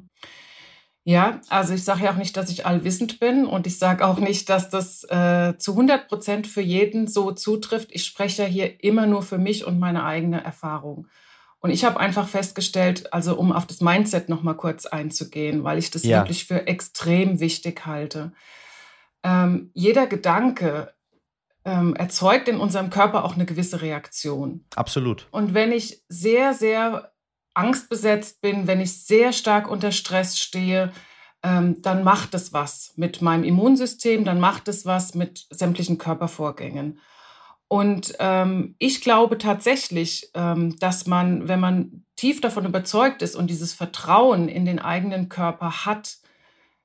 Ja, 1.08 1.40
also 1.50 1.72
ich 1.72 1.84
sage 1.84 2.02
ja 2.02 2.10
auch 2.10 2.16
nicht, 2.16 2.36
dass 2.36 2.50
ich 2.50 2.66
allwissend 2.66 3.20
bin 3.20 3.46
und 3.46 3.68
ich 3.68 3.78
sage 3.78 4.04
auch 4.04 4.18
nicht, 4.18 4.48
dass 4.48 4.70
das 4.70 5.04
äh, 5.04 5.56
zu 5.56 5.70
100 5.70 6.08
Prozent 6.08 6.48
für 6.48 6.62
jeden 6.62 7.06
so 7.06 7.30
zutrifft. 7.30 7.90
Ich 7.92 8.04
spreche 8.04 8.42
ja 8.42 8.48
hier 8.48 8.82
immer 8.82 9.06
nur 9.06 9.22
für 9.22 9.38
mich 9.38 9.64
und 9.64 9.78
meine 9.78 10.04
eigene 10.04 10.42
Erfahrung. 10.42 11.06
Und 11.60 11.70
ich 11.70 11.84
habe 11.84 12.00
einfach 12.00 12.26
festgestellt, 12.26 13.12
also 13.12 13.38
um 13.38 13.52
auf 13.52 13.68
das 13.68 13.80
Mindset 13.80 14.28
noch 14.28 14.42
mal 14.42 14.54
kurz 14.54 14.84
einzugehen, 14.84 15.62
weil 15.62 15.78
ich 15.78 15.92
das 15.92 16.02
ja. 16.02 16.18
wirklich 16.18 16.44
für 16.44 16.66
extrem 16.66 17.38
wichtig 17.38 17.86
halte. 17.86 18.32
Ähm, 19.22 19.70
jeder 19.74 20.08
Gedanke 20.08 20.92
ähm, 21.64 21.94
erzeugt 21.94 22.48
in 22.48 22.58
unserem 22.58 22.90
Körper 22.90 23.24
auch 23.24 23.36
eine 23.36 23.46
gewisse 23.46 23.80
Reaktion. 23.80 24.64
Absolut. 24.74 25.28
Und 25.30 25.54
wenn 25.54 25.70
ich 25.70 26.02
sehr, 26.08 26.52
sehr 26.52 27.12
angstbesetzt 27.56 28.40
bin, 28.40 28.66
wenn 28.66 28.80
ich 28.80 29.04
sehr 29.04 29.32
stark 29.32 29.68
unter 29.68 29.92
Stress 29.92 30.38
stehe, 30.38 30.92
ähm, 31.42 31.80
dann 31.82 32.04
macht 32.04 32.34
es 32.34 32.52
was 32.52 32.92
mit 32.96 33.22
meinem 33.22 33.44
Immunsystem, 33.44 34.24
dann 34.24 34.40
macht 34.40 34.68
es 34.68 34.84
was 34.84 35.14
mit 35.14 35.46
sämtlichen 35.50 35.98
Körpervorgängen. 35.98 37.00
Und 37.68 38.14
ähm, 38.20 38.76
ich 38.78 39.00
glaube 39.00 39.38
tatsächlich, 39.38 40.30
ähm, 40.34 40.78
dass 40.78 41.06
man, 41.06 41.48
wenn 41.48 41.60
man 41.60 42.04
tief 42.14 42.40
davon 42.40 42.64
überzeugt 42.64 43.22
ist 43.22 43.34
und 43.34 43.48
dieses 43.48 43.72
Vertrauen 43.72 44.48
in 44.48 44.64
den 44.64 44.78
eigenen 44.78 45.28
Körper 45.28 45.84
hat, 45.84 46.18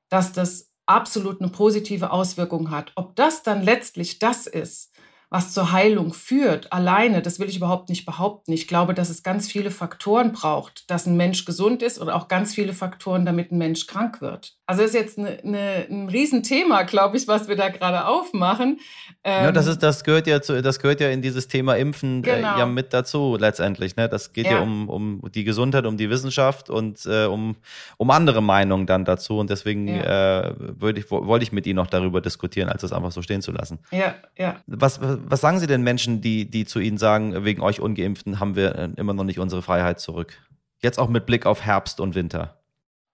dass 0.08 0.32
das 0.32 0.70
absolut 0.86 1.40
eine 1.40 1.50
positive 1.50 2.10
Auswirkung 2.10 2.70
hat. 2.70 2.92
Ob 2.96 3.14
das 3.16 3.42
dann 3.42 3.62
letztlich 3.62 4.18
das 4.18 4.46
ist, 4.46 4.92
was 5.32 5.52
zur 5.52 5.72
Heilung 5.72 6.12
führt, 6.12 6.72
alleine, 6.74 7.22
das 7.22 7.38
will 7.38 7.48
ich 7.48 7.56
überhaupt 7.56 7.88
nicht 7.88 8.04
behaupten. 8.04 8.52
Ich 8.52 8.68
glaube, 8.68 8.92
dass 8.92 9.08
es 9.08 9.22
ganz 9.22 9.50
viele 9.50 9.70
Faktoren 9.70 10.32
braucht, 10.32 10.90
dass 10.90 11.06
ein 11.06 11.16
Mensch 11.16 11.46
gesund 11.46 11.82
ist 11.82 11.98
und 11.98 12.10
auch 12.10 12.28
ganz 12.28 12.54
viele 12.54 12.74
Faktoren, 12.74 13.24
damit 13.24 13.50
ein 13.50 13.56
Mensch 13.56 13.86
krank 13.86 14.20
wird. 14.20 14.58
Also 14.72 14.84
das 14.84 14.94
ist 14.94 14.98
jetzt 14.98 15.18
eine, 15.18 15.38
eine, 15.44 15.86
ein 15.90 16.08
Riesenthema, 16.08 16.84
glaube 16.84 17.18
ich, 17.18 17.28
was 17.28 17.46
wir 17.46 17.56
da 17.56 17.68
gerade 17.68 18.06
aufmachen. 18.06 18.80
Ähm, 19.22 19.44
ja, 19.44 19.52
das 19.52 19.66
ist, 19.66 19.82
das 19.82 20.02
gehört 20.02 20.26
ja 20.26 20.40
zu, 20.40 20.62
das 20.62 20.78
gehört 20.78 20.98
ja 20.98 21.10
in 21.10 21.20
dieses 21.20 21.46
Thema 21.46 21.76
Impfen 21.76 22.22
genau. 22.22 22.56
äh, 22.56 22.58
ja 22.60 22.64
mit 22.64 22.94
dazu 22.94 23.36
letztendlich. 23.38 23.96
Ne? 23.96 24.08
Das 24.08 24.32
geht 24.32 24.46
ja, 24.46 24.52
ja 24.52 24.60
um, 24.60 24.88
um 24.88 25.30
die 25.34 25.44
Gesundheit, 25.44 25.84
um 25.84 25.98
die 25.98 26.08
Wissenschaft 26.08 26.70
und 26.70 27.04
äh, 27.04 27.26
um, 27.26 27.56
um 27.98 28.10
andere 28.10 28.40
Meinungen 28.42 28.86
dann 28.86 29.04
dazu. 29.04 29.36
Und 29.38 29.50
deswegen 29.50 29.88
ja. 29.88 30.40
äh, 30.40 30.54
ich, 30.96 31.10
wollte 31.10 31.42
ich 31.42 31.52
mit 31.52 31.66
Ihnen 31.66 31.76
noch 31.76 31.88
darüber 31.88 32.22
diskutieren, 32.22 32.70
als 32.70 32.80
das 32.80 32.94
einfach 32.94 33.12
so 33.12 33.20
stehen 33.20 33.42
zu 33.42 33.52
lassen. 33.52 33.78
Ja, 33.90 34.14
ja. 34.38 34.56
Was, 34.66 35.00
was 35.02 35.42
sagen 35.42 35.58
Sie 35.58 35.66
denn 35.66 35.82
Menschen, 35.82 36.22
die, 36.22 36.48
die 36.48 36.64
zu 36.64 36.80
Ihnen 36.80 36.96
sagen, 36.96 37.44
wegen 37.44 37.60
euch 37.60 37.78
Ungeimpften 37.78 38.40
haben 38.40 38.56
wir 38.56 38.74
äh, 38.76 38.88
immer 38.96 39.12
noch 39.12 39.24
nicht 39.24 39.38
unsere 39.38 39.60
Freiheit 39.60 40.00
zurück? 40.00 40.38
Jetzt 40.80 40.98
auch 40.98 41.10
mit 41.10 41.26
Blick 41.26 41.44
auf 41.44 41.60
Herbst 41.60 42.00
und 42.00 42.14
Winter. 42.14 42.56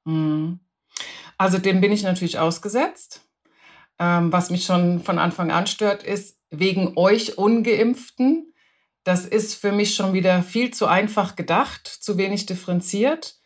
Mhm. 0.04 0.60
Also 1.38 1.58
dem 1.58 1.80
bin 1.80 1.92
ich 1.92 2.02
natürlich 2.02 2.38
ausgesetzt. 2.38 3.22
Ähm, 3.98 4.32
was 4.32 4.50
mich 4.50 4.64
schon 4.64 5.02
von 5.02 5.18
Anfang 5.18 5.50
an 5.50 5.66
stört, 5.66 6.02
ist 6.02 6.38
wegen 6.50 6.92
euch 6.96 7.38
Ungeimpften. 7.38 8.52
Das 9.04 9.24
ist 9.24 9.54
für 9.54 9.72
mich 9.72 9.94
schon 9.94 10.12
wieder 10.12 10.42
viel 10.42 10.72
zu 10.72 10.86
einfach 10.86 11.36
gedacht, 11.36 11.86
zu 11.86 12.18
wenig 12.18 12.46
differenziert. 12.46 13.36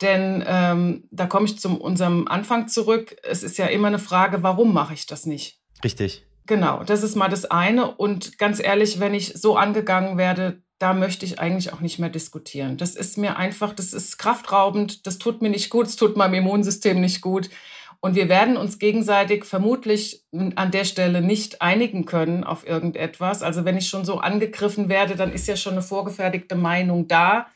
Denn 0.00 0.42
ähm, 0.46 1.08
da 1.10 1.26
komme 1.26 1.46
ich 1.46 1.58
zu 1.58 1.80
unserem 1.80 2.26
Anfang 2.26 2.68
zurück. 2.68 3.16
Es 3.22 3.42
ist 3.42 3.58
ja 3.58 3.66
immer 3.66 3.88
eine 3.88 4.00
Frage, 4.00 4.42
warum 4.42 4.74
mache 4.74 4.94
ich 4.94 5.06
das 5.06 5.26
nicht? 5.26 5.60
Richtig. 5.84 6.26
Genau, 6.46 6.82
das 6.82 7.02
ist 7.02 7.14
mal 7.14 7.28
das 7.28 7.44
eine. 7.44 7.94
Und 7.94 8.38
ganz 8.38 8.60
ehrlich, 8.60 8.98
wenn 8.98 9.14
ich 9.14 9.34
so 9.34 9.56
angegangen 9.56 10.18
werde, 10.18 10.61
da 10.82 10.94
möchte 10.94 11.24
ich 11.24 11.38
eigentlich 11.38 11.72
auch 11.72 11.80
nicht 11.80 12.00
mehr 12.00 12.08
diskutieren. 12.08 12.76
Das 12.76 12.96
ist 12.96 13.16
mir 13.16 13.36
einfach, 13.36 13.72
das 13.72 13.92
ist 13.92 14.18
kraftraubend, 14.18 15.06
das 15.06 15.18
tut 15.18 15.40
mir 15.40 15.48
nicht 15.48 15.70
gut, 15.70 15.86
es 15.86 15.94
tut 15.94 16.16
meinem 16.16 16.34
Immunsystem 16.34 17.00
nicht 17.00 17.20
gut. 17.20 17.50
Und 18.00 18.16
wir 18.16 18.28
werden 18.28 18.56
uns 18.56 18.80
gegenseitig 18.80 19.44
vermutlich 19.44 20.24
an 20.32 20.72
der 20.72 20.84
Stelle 20.84 21.22
nicht 21.22 21.62
einigen 21.62 22.04
können 22.04 22.42
auf 22.42 22.66
irgendetwas. 22.66 23.44
Also 23.44 23.64
wenn 23.64 23.76
ich 23.76 23.88
schon 23.88 24.04
so 24.04 24.18
angegriffen 24.18 24.88
werde, 24.88 25.14
dann 25.14 25.32
ist 25.32 25.46
ja 25.46 25.54
schon 25.56 25.74
eine 25.74 25.82
vorgefertigte 25.82 26.56
Meinung 26.56 27.06
da. 27.06 27.46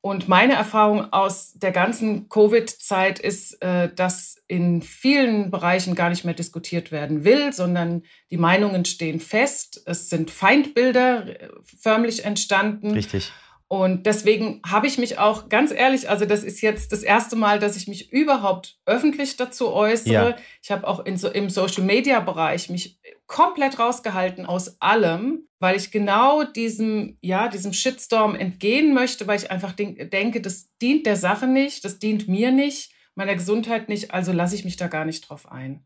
Und 0.00 0.28
meine 0.28 0.54
Erfahrung 0.54 1.12
aus 1.12 1.52
der 1.54 1.72
ganzen 1.72 2.28
Covid-Zeit 2.28 3.18
ist, 3.18 3.60
äh, 3.60 3.92
dass 3.92 4.36
in 4.46 4.82
vielen 4.82 5.50
Bereichen 5.50 5.96
gar 5.96 6.10
nicht 6.10 6.24
mehr 6.24 6.34
diskutiert 6.34 6.92
werden 6.92 7.24
will, 7.24 7.52
sondern 7.52 8.02
die 8.30 8.36
Meinungen 8.36 8.84
stehen 8.84 9.18
fest. 9.18 9.82
Es 9.86 10.08
sind 10.08 10.30
Feindbilder 10.30 11.40
äh, 11.42 11.48
förmlich 11.64 12.24
entstanden. 12.24 12.92
Richtig. 12.92 13.32
Und 13.68 14.06
deswegen 14.06 14.60
habe 14.64 14.86
ich 14.86 14.96
mich 14.96 15.18
auch 15.18 15.48
ganz 15.48 15.72
ehrlich, 15.72 16.08
also 16.08 16.24
das 16.24 16.44
ist 16.44 16.60
jetzt 16.60 16.92
das 16.92 17.02
erste 17.02 17.34
Mal, 17.34 17.58
dass 17.58 17.76
ich 17.76 17.88
mich 17.88 18.12
überhaupt 18.12 18.78
öffentlich 18.86 19.36
dazu 19.36 19.72
äußere. 19.72 20.12
Ja. 20.12 20.36
Ich 20.62 20.70
habe 20.70 20.86
auch 20.86 21.04
in 21.04 21.16
so, 21.16 21.28
im 21.28 21.50
Social-Media-Bereich 21.50 22.70
mich 22.70 23.00
komplett 23.26 23.78
rausgehalten 23.78 24.46
aus 24.46 24.80
allem, 24.80 25.48
weil 25.58 25.76
ich 25.76 25.90
genau 25.90 26.44
diesem, 26.44 27.18
ja, 27.20 27.48
diesem 27.48 27.72
Shitstorm 27.72 28.34
entgehen 28.34 28.94
möchte, 28.94 29.26
weil 29.26 29.38
ich 29.38 29.50
einfach 29.50 29.72
denk, 29.72 30.10
denke, 30.10 30.40
das 30.40 30.70
dient 30.80 31.06
der 31.06 31.16
Sache 31.16 31.46
nicht, 31.46 31.84
das 31.84 31.98
dient 31.98 32.28
mir 32.28 32.52
nicht, 32.52 32.92
meiner 33.14 33.34
Gesundheit 33.34 33.88
nicht, 33.88 34.12
also 34.12 34.32
lasse 34.32 34.54
ich 34.54 34.64
mich 34.64 34.76
da 34.76 34.86
gar 34.86 35.04
nicht 35.04 35.28
drauf 35.28 35.50
ein. 35.50 35.84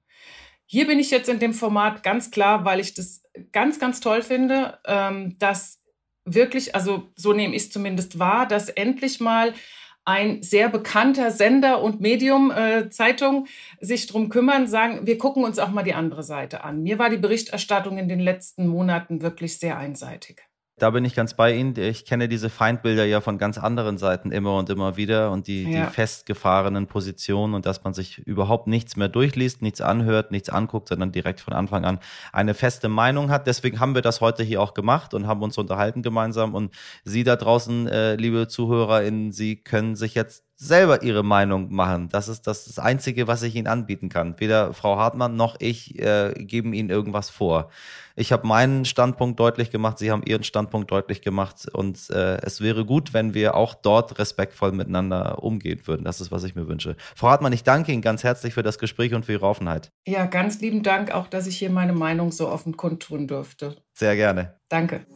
Hier 0.66 0.86
bin 0.86 0.98
ich 0.98 1.10
jetzt 1.10 1.28
in 1.28 1.38
dem 1.38 1.54
Format 1.54 2.02
ganz 2.02 2.30
klar, 2.30 2.64
weil 2.64 2.78
ich 2.78 2.94
das 2.94 3.22
ganz, 3.52 3.78
ganz 3.78 4.00
toll 4.00 4.22
finde, 4.22 4.78
ähm, 4.86 5.36
dass 5.38 5.82
wirklich, 6.24 6.74
also 6.74 7.08
so 7.16 7.32
nehme 7.32 7.56
ich 7.56 7.64
es 7.64 7.70
zumindest 7.70 8.18
wahr, 8.18 8.46
dass 8.46 8.68
endlich 8.68 9.20
mal 9.20 9.54
ein 10.04 10.42
sehr 10.42 10.68
bekannter 10.68 11.30
Sender 11.30 11.82
und 11.82 12.00
Medium, 12.00 12.50
äh, 12.50 12.90
Zeitung, 12.90 13.46
sich 13.80 14.06
drum 14.06 14.28
kümmern, 14.28 14.66
sagen, 14.66 15.06
wir 15.06 15.18
gucken 15.18 15.44
uns 15.44 15.58
auch 15.58 15.70
mal 15.70 15.82
die 15.82 15.94
andere 15.94 16.22
Seite 16.22 16.64
an. 16.64 16.82
Mir 16.82 16.98
war 16.98 17.10
die 17.10 17.16
Berichterstattung 17.16 17.98
in 17.98 18.08
den 18.08 18.20
letzten 18.20 18.66
Monaten 18.66 19.22
wirklich 19.22 19.58
sehr 19.58 19.76
einseitig. 19.76 20.49
Da 20.80 20.90
bin 20.90 21.04
ich 21.04 21.14
ganz 21.14 21.34
bei 21.34 21.54
Ihnen. 21.54 21.76
Ich 21.76 22.06
kenne 22.06 22.26
diese 22.26 22.48
Feindbilder 22.48 23.04
ja 23.04 23.20
von 23.20 23.36
ganz 23.36 23.58
anderen 23.58 23.98
Seiten 23.98 24.32
immer 24.32 24.56
und 24.56 24.70
immer 24.70 24.96
wieder 24.96 25.30
und 25.30 25.46
die, 25.46 25.70
ja. 25.70 25.86
die 25.86 25.92
festgefahrenen 25.92 26.86
Positionen 26.86 27.54
und 27.54 27.66
dass 27.66 27.84
man 27.84 27.92
sich 27.92 28.18
überhaupt 28.18 28.66
nichts 28.66 28.96
mehr 28.96 29.08
durchliest, 29.08 29.60
nichts 29.60 29.82
anhört, 29.82 30.30
nichts 30.30 30.48
anguckt, 30.48 30.88
sondern 30.88 31.12
direkt 31.12 31.40
von 31.40 31.52
Anfang 31.52 31.84
an 31.84 32.00
eine 32.32 32.54
feste 32.54 32.88
Meinung 32.88 33.30
hat. 33.30 33.46
Deswegen 33.46 33.78
haben 33.78 33.94
wir 33.94 34.02
das 34.02 34.22
heute 34.22 34.42
hier 34.42 34.62
auch 34.62 34.72
gemacht 34.72 35.12
und 35.12 35.26
haben 35.26 35.42
uns 35.42 35.58
unterhalten 35.58 36.02
gemeinsam. 36.02 36.54
Und 36.54 36.74
Sie 37.04 37.24
da 37.24 37.36
draußen, 37.36 37.86
äh, 37.86 38.16
liebe 38.16 38.48
ZuhörerInnen, 38.48 39.32
Sie 39.32 39.56
können 39.56 39.96
sich 39.96 40.14
jetzt 40.14 40.49
selber 40.60 41.02
ihre 41.02 41.22
Meinung 41.22 41.72
machen. 41.72 42.10
Das 42.10 42.28
ist 42.28 42.46
das, 42.46 42.66
das 42.66 42.78
Einzige, 42.78 43.26
was 43.26 43.42
ich 43.42 43.56
Ihnen 43.56 43.66
anbieten 43.66 44.10
kann. 44.10 44.38
Weder 44.38 44.74
Frau 44.74 44.98
Hartmann 44.98 45.34
noch 45.34 45.56
ich 45.58 45.98
äh, 45.98 46.34
geben 46.36 46.74
Ihnen 46.74 46.90
irgendwas 46.90 47.30
vor. 47.30 47.70
Ich 48.14 48.30
habe 48.30 48.46
meinen 48.46 48.84
Standpunkt 48.84 49.40
deutlich 49.40 49.70
gemacht, 49.70 49.98
Sie 49.98 50.10
haben 50.10 50.22
Ihren 50.22 50.44
Standpunkt 50.44 50.90
deutlich 50.90 51.22
gemacht 51.22 51.66
und 51.72 52.10
äh, 52.10 52.36
es 52.42 52.60
wäre 52.60 52.84
gut, 52.84 53.14
wenn 53.14 53.32
wir 53.32 53.54
auch 53.54 53.74
dort 53.74 54.18
respektvoll 54.18 54.72
miteinander 54.72 55.42
umgehen 55.42 55.80
würden. 55.86 56.04
Das 56.04 56.20
ist, 56.20 56.30
was 56.30 56.44
ich 56.44 56.54
mir 56.54 56.68
wünsche. 56.68 56.94
Frau 57.16 57.30
Hartmann, 57.30 57.54
ich 57.54 57.64
danke 57.64 57.92
Ihnen 57.92 58.02
ganz 58.02 58.22
herzlich 58.22 58.52
für 58.52 58.62
das 58.62 58.78
Gespräch 58.78 59.14
und 59.14 59.24
für 59.24 59.32
Ihre 59.32 59.46
Offenheit. 59.46 59.90
Ja, 60.06 60.26
ganz 60.26 60.60
lieben 60.60 60.82
Dank 60.82 61.10
auch, 61.10 61.26
dass 61.26 61.46
ich 61.46 61.56
hier 61.56 61.70
meine 61.70 61.94
Meinung 61.94 62.32
so 62.32 62.50
offen 62.50 62.76
kundtun 62.76 63.26
durfte. 63.26 63.76
Sehr 63.94 64.14
gerne. 64.14 64.60
Danke. 64.68 65.06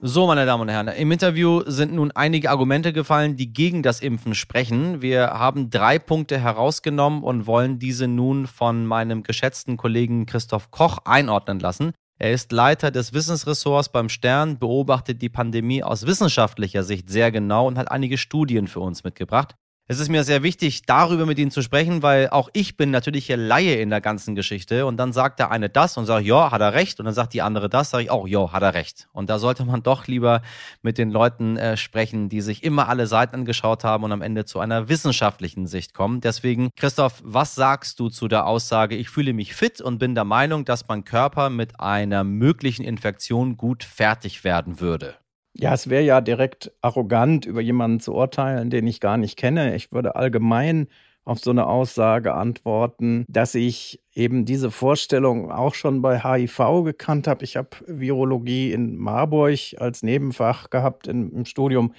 So, 0.00 0.28
meine 0.28 0.46
Damen 0.46 0.60
und 0.62 0.68
Herren, 0.68 0.86
im 0.86 1.10
Interview 1.10 1.62
sind 1.66 1.92
nun 1.92 2.12
einige 2.12 2.50
Argumente 2.50 2.92
gefallen, 2.92 3.34
die 3.34 3.52
gegen 3.52 3.82
das 3.82 3.98
Impfen 3.98 4.36
sprechen. 4.36 5.02
Wir 5.02 5.30
haben 5.30 5.70
drei 5.70 5.98
Punkte 5.98 6.38
herausgenommen 6.38 7.24
und 7.24 7.48
wollen 7.48 7.80
diese 7.80 8.06
nun 8.06 8.46
von 8.46 8.86
meinem 8.86 9.24
geschätzten 9.24 9.76
Kollegen 9.76 10.24
Christoph 10.24 10.70
Koch 10.70 10.98
einordnen 11.04 11.58
lassen. 11.58 11.94
Er 12.16 12.30
ist 12.30 12.52
Leiter 12.52 12.92
des 12.92 13.12
Wissensressorts 13.12 13.88
beim 13.88 14.08
Stern, 14.08 14.60
beobachtet 14.60 15.20
die 15.20 15.28
Pandemie 15.28 15.82
aus 15.82 16.06
wissenschaftlicher 16.06 16.84
Sicht 16.84 17.10
sehr 17.10 17.32
genau 17.32 17.66
und 17.66 17.76
hat 17.76 17.90
einige 17.90 18.18
Studien 18.18 18.68
für 18.68 18.80
uns 18.80 19.02
mitgebracht. 19.02 19.56
Es 19.90 20.00
ist 20.00 20.10
mir 20.10 20.22
sehr 20.22 20.42
wichtig, 20.42 20.82
darüber 20.82 21.24
mit 21.24 21.38
Ihnen 21.38 21.50
zu 21.50 21.62
sprechen, 21.62 22.02
weil 22.02 22.28
auch 22.28 22.50
ich 22.52 22.76
bin 22.76 22.90
natürlich 22.90 23.24
hier 23.24 23.38
Laie 23.38 23.80
in 23.80 23.88
der 23.88 24.02
ganzen 24.02 24.34
Geschichte. 24.34 24.84
Und 24.84 24.98
dann 24.98 25.14
sagt 25.14 25.38
der 25.38 25.50
eine 25.50 25.70
das 25.70 25.96
und 25.96 26.04
sagt, 26.04 26.26
ja, 26.26 26.50
hat 26.50 26.60
er 26.60 26.74
recht. 26.74 27.00
Und 27.00 27.06
dann 27.06 27.14
sagt 27.14 27.32
die 27.32 27.40
andere 27.40 27.70
das, 27.70 27.88
sage 27.88 28.04
ich 28.04 28.10
auch, 28.10 28.28
ja, 28.28 28.52
hat 28.52 28.62
er 28.62 28.74
recht. 28.74 29.08
Und 29.12 29.30
da 29.30 29.38
sollte 29.38 29.64
man 29.64 29.82
doch 29.82 30.06
lieber 30.06 30.42
mit 30.82 30.98
den 30.98 31.10
Leuten 31.10 31.56
äh, 31.56 31.78
sprechen, 31.78 32.28
die 32.28 32.42
sich 32.42 32.64
immer 32.64 32.90
alle 32.90 33.06
Seiten 33.06 33.36
angeschaut 33.36 33.82
haben 33.82 34.04
und 34.04 34.12
am 34.12 34.20
Ende 34.20 34.44
zu 34.44 34.60
einer 34.60 34.90
wissenschaftlichen 34.90 35.66
Sicht 35.66 35.94
kommen. 35.94 36.20
Deswegen, 36.20 36.68
Christoph, 36.76 37.22
was 37.24 37.54
sagst 37.54 37.98
du 37.98 38.10
zu 38.10 38.28
der 38.28 38.46
Aussage, 38.46 38.94
ich 38.94 39.08
fühle 39.08 39.32
mich 39.32 39.54
fit 39.54 39.80
und 39.80 39.98
bin 39.98 40.14
der 40.14 40.24
Meinung, 40.24 40.66
dass 40.66 40.86
mein 40.86 41.04
Körper 41.04 41.48
mit 41.48 41.80
einer 41.80 42.24
möglichen 42.24 42.84
Infektion 42.84 43.56
gut 43.56 43.84
fertig 43.84 44.44
werden 44.44 44.80
würde? 44.80 45.14
Ja, 45.54 45.74
es 45.74 45.90
wäre 45.90 46.04
ja 46.04 46.20
direkt 46.20 46.72
arrogant, 46.82 47.46
über 47.46 47.60
jemanden 47.60 48.00
zu 48.00 48.14
urteilen, 48.14 48.70
den 48.70 48.86
ich 48.86 49.00
gar 49.00 49.16
nicht 49.16 49.36
kenne. 49.36 49.74
Ich 49.74 49.92
würde 49.92 50.14
allgemein 50.14 50.88
auf 51.24 51.40
so 51.40 51.50
eine 51.50 51.66
Aussage 51.66 52.32
antworten, 52.34 53.26
dass 53.28 53.54
ich 53.54 54.00
eben 54.14 54.46
diese 54.46 54.70
Vorstellung 54.70 55.50
auch 55.50 55.74
schon 55.74 56.00
bei 56.00 56.20
HIV 56.20 56.84
gekannt 56.84 57.26
habe. 57.26 57.44
Ich 57.44 57.56
habe 57.56 57.68
Virologie 57.86 58.72
in 58.72 58.96
Marburg 58.96 59.58
als 59.78 60.02
Nebenfach 60.02 60.70
gehabt 60.70 61.06
im, 61.06 61.44
Studium. 61.44 61.92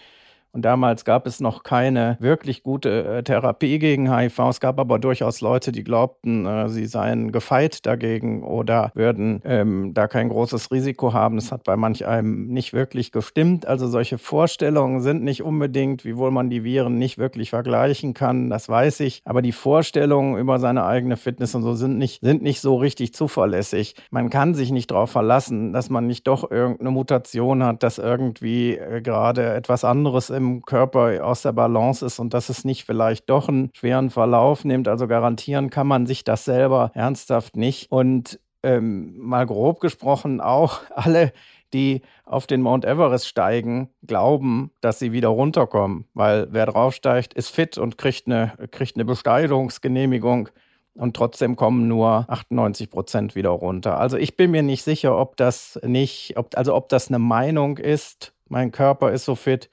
Und 0.51 0.63
damals 0.63 1.05
gab 1.05 1.27
es 1.27 1.39
noch 1.39 1.63
keine 1.63 2.17
wirklich 2.19 2.63
gute 2.63 3.05
äh, 3.05 3.23
Therapie 3.23 3.77
gegen 3.77 4.13
HIV. 4.15 4.39
Es 4.49 4.59
gab 4.59 4.79
aber 4.79 4.97
durchaus 4.97 5.41
Leute, 5.41 5.71
die 5.71 5.83
glaubten, 5.83 6.45
äh, 6.45 6.69
sie 6.69 6.85
seien 6.85 7.31
gefeit 7.31 7.85
dagegen 7.85 8.43
oder 8.43 8.91
würden 8.95 9.41
ähm, 9.45 9.93
da 9.93 10.07
kein 10.07 10.29
großes 10.29 10.71
Risiko 10.71 11.13
haben. 11.13 11.35
Das 11.35 11.51
hat 11.51 11.63
bei 11.65 11.75
manch 11.75 12.05
einem 12.07 12.47
nicht 12.47 12.73
wirklich 12.73 13.11
gestimmt. 13.11 13.67
Also 13.67 13.87
solche 13.87 14.17
Vorstellungen 14.17 15.01
sind 15.01 15.23
nicht 15.23 15.43
unbedingt, 15.43 16.03
wiewohl 16.03 16.31
man 16.31 16.49
die 16.49 16.63
Viren 16.63 16.97
nicht 16.97 17.19
wirklich 17.19 17.51
vergleichen 17.51 18.15
kann, 18.15 18.49
das 18.49 18.67
weiß 18.67 19.01
ich. 19.01 19.21
Aber 19.25 19.43
die 19.43 19.51
Vorstellungen 19.51 20.37
über 20.37 20.57
seine 20.57 20.85
eigene 20.85 21.17
Fitness 21.17 21.53
und 21.53 21.61
so 21.61 21.75
sind 21.75 21.97
nicht, 21.97 22.21
sind 22.21 22.41
nicht 22.41 22.61
so 22.61 22.75
richtig 22.75 23.13
zuverlässig. 23.13 23.95
Man 24.09 24.31
kann 24.31 24.55
sich 24.55 24.71
nicht 24.71 24.89
darauf 24.89 25.11
verlassen, 25.11 25.73
dass 25.73 25.91
man 25.91 26.07
nicht 26.07 26.27
doch 26.27 26.49
irgendeine 26.49 26.91
Mutation 26.91 27.63
hat, 27.63 27.83
dass 27.83 27.99
irgendwie 27.99 28.77
äh, 28.77 29.01
gerade 29.01 29.53
etwas 29.53 29.83
anderes 29.83 30.29
im 30.39 30.63
Körper 30.63 31.25
aus 31.25 31.43
der 31.43 31.51
Balance 31.51 32.05
ist 32.05 32.19
und 32.19 32.33
dass 32.33 32.49
es 32.49 32.65
nicht 32.65 32.85
vielleicht 32.85 33.29
doch 33.29 33.47
einen 33.49 33.69
schweren 33.73 34.09
Verlauf 34.09 34.65
nimmt. 34.65 34.87
Also 34.87 35.07
garantieren 35.07 35.69
kann 35.69 35.85
man 35.85 36.07
sich 36.07 36.23
das 36.23 36.45
selber 36.45 36.91
ernsthaft 36.95 37.55
nicht. 37.57 37.91
Und 37.91 38.39
ähm, 38.63 39.17
mal 39.17 39.45
grob 39.45 39.79
gesprochen 39.79 40.41
auch 40.41 40.81
alle, 40.95 41.33
die 41.73 42.01
auf 42.25 42.47
den 42.47 42.61
Mount 42.61 42.85
Everest 42.85 43.27
steigen, 43.27 43.89
glauben, 44.07 44.71
dass 44.81 44.97
sie 44.97 45.11
wieder 45.11 45.27
runterkommen. 45.27 46.05
Weil 46.13 46.47
wer 46.49 46.65
draufsteigt, 46.65 47.33
ist 47.33 47.49
fit 47.49 47.77
und 47.77 47.97
kriegt 47.97 48.25
eine, 48.25 48.53
kriegt 48.71 48.95
eine 48.95 49.05
Besteigungsgenehmigung. 49.05 50.49
Und 50.95 51.15
trotzdem 51.15 51.55
kommen 51.55 51.87
nur 51.87 52.25
98 52.27 52.89
Prozent 52.89 53.35
wieder 53.35 53.51
runter. 53.51 53.99
Also 53.99 54.17
ich 54.17 54.35
bin 54.35 54.51
mir 54.51 54.63
nicht 54.63 54.83
sicher, 54.83 55.17
ob 55.17 55.37
das 55.37 55.79
nicht, 55.83 56.35
ob, 56.35 56.57
also 56.57 56.75
ob 56.75 56.89
das 56.89 57.09
eine 57.09 57.19
Meinung 57.19 57.77
ist, 57.77 58.33
mein 58.49 58.71
Körper 58.71 59.11
ist 59.11 59.25
so 59.25 59.35
fit, 59.35 59.69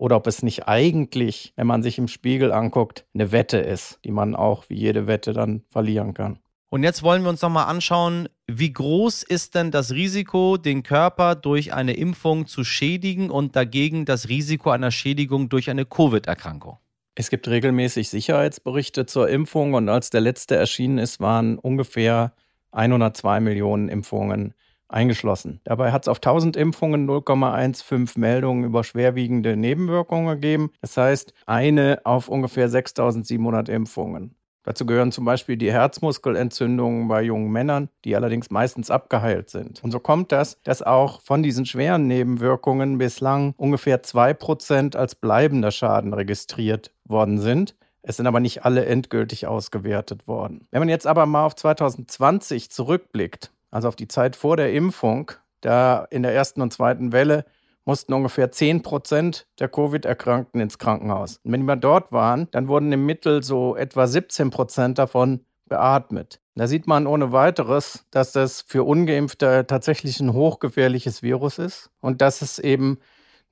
oder 0.00 0.16
ob 0.16 0.26
es 0.26 0.42
nicht 0.42 0.66
eigentlich, 0.66 1.52
wenn 1.56 1.66
man 1.66 1.82
sich 1.82 1.98
im 1.98 2.08
Spiegel 2.08 2.52
anguckt, 2.52 3.04
eine 3.12 3.32
Wette 3.32 3.58
ist, 3.58 4.00
die 4.02 4.10
man 4.10 4.34
auch 4.34 4.64
wie 4.68 4.76
jede 4.76 5.06
Wette 5.06 5.34
dann 5.34 5.62
verlieren 5.68 6.14
kann. 6.14 6.38
Und 6.70 6.84
jetzt 6.84 7.02
wollen 7.02 7.22
wir 7.22 7.28
uns 7.28 7.42
nochmal 7.42 7.66
anschauen, 7.66 8.28
wie 8.46 8.72
groß 8.72 9.22
ist 9.22 9.54
denn 9.54 9.70
das 9.70 9.92
Risiko, 9.92 10.56
den 10.56 10.84
Körper 10.84 11.34
durch 11.34 11.74
eine 11.74 11.92
Impfung 11.92 12.46
zu 12.46 12.64
schädigen 12.64 13.28
und 13.28 13.56
dagegen 13.56 14.06
das 14.06 14.30
Risiko 14.30 14.70
einer 14.70 14.90
Schädigung 14.90 15.50
durch 15.50 15.68
eine 15.68 15.84
Covid-Erkrankung? 15.84 16.78
Es 17.14 17.28
gibt 17.28 17.46
regelmäßig 17.48 18.08
Sicherheitsberichte 18.08 19.04
zur 19.04 19.28
Impfung 19.28 19.74
und 19.74 19.90
als 19.90 20.08
der 20.08 20.22
letzte 20.22 20.56
erschienen 20.56 20.96
ist, 20.96 21.20
waren 21.20 21.58
ungefähr 21.58 22.32
102 22.72 23.40
Millionen 23.40 23.90
Impfungen 23.90 24.54
eingeschlossen. 24.92 25.60
Dabei 25.64 25.92
hat 25.92 26.04
es 26.04 26.08
auf 26.08 26.18
1000 26.18 26.56
Impfungen 26.56 27.08
0,15 27.08 28.18
Meldungen 28.18 28.64
über 28.64 28.84
schwerwiegende 28.84 29.56
Nebenwirkungen 29.56 30.34
gegeben. 30.34 30.70
Das 30.80 30.96
heißt, 30.96 31.32
eine 31.46 32.00
auf 32.04 32.28
ungefähr 32.28 32.68
6700 32.68 33.68
Impfungen. 33.68 34.34
Dazu 34.62 34.84
gehören 34.84 35.10
zum 35.10 35.24
Beispiel 35.24 35.56
die 35.56 35.72
Herzmuskelentzündungen 35.72 37.08
bei 37.08 37.22
jungen 37.22 37.50
Männern, 37.50 37.88
die 38.04 38.14
allerdings 38.14 38.50
meistens 38.50 38.90
abgeheilt 38.90 39.48
sind. 39.48 39.82
Und 39.82 39.90
so 39.90 40.00
kommt 40.00 40.32
das, 40.32 40.60
dass 40.64 40.82
auch 40.82 41.22
von 41.22 41.42
diesen 41.42 41.64
schweren 41.64 42.06
Nebenwirkungen 42.06 42.98
bislang 42.98 43.54
ungefähr 43.56 44.02
2% 44.02 44.96
als 44.96 45.14
bleibender 45.14 45.70
Schaden 45.70 46.12
registriert 46.12 46.92
worden 47.04 47.38
sind. 47.38 47.74
Es 48.02 48.16
sind 48.16 48.26
aber 48.26 48.40
nicht 48.40 48.64
alle 48.64 48.84
endgültig 48.86 49.46
ausgewertet 49.46 50.26
worden. 50.26 50.66
Wenn 50.70 50.80
man 50.80 50.88
jetzt 50.88 51.06
aber 51.06 51.26
mal 51.26 51.46
auf 51.46 51.56
2020 51.56 52.70
zurückblickt, 52.70 53.52
also 53.70 53.88
auf 53.88 53.96
die 53.96 54.08
Zeit 54.08 54.36
vor 54.36 54.56
der 54.56 54.72
Impfung, 54.72 55.32
da 55.60 56.06
in 56.10 56.22
der 56.22 56.34
ersten 56.34 56.62
und 56.62 56.72
zweiten 56.72 57.12
Welle 57.12 57.44
mussten 57.84 58.12
ungefähr 58.12 58.50
10 58.52 58.82
Prozent 58.82 59.46
der 59.58 59.68
Covid-Erkrankten 59.68 60.60
ins 60.60 60.78
Krankenhaus. 60.78 61.40
Und 61.44 61.52
wenn 61.52 61.64
wir 61.64 61.76
dort 61.76 62.12
waren, 62.12 62.48
dann 62.50 62.68
wurden 62.68 62.92
im 62.92 63.06
Mittel 63.06 63.42
so 63.42 63.76
etwa 63.76 64.06
17 64.06 64.50
Prozent 64.50 64.98
davon 64.98 65.44
beatmet. 65.66 66.40
Da 66.54 66.66
sieht 66.66 66.86
man 66.86 67.06
ohne 67.06 67.32
weiteres, 67.32 68.06
dass 68.10 68.32
das 68.32 68.60
für 68.60 68.84
Ungeimpfte 68.84 69.66
tatsächlich 69.66 70.20
ein 70.20 70.34
hochgefährliches 70.34 71.22
Virus 71.22 71.58
ist 71.58 71.90
und 72.00 72.20
dass 72.20 72.42
es 72.42 72.58
eben 72.58 72.98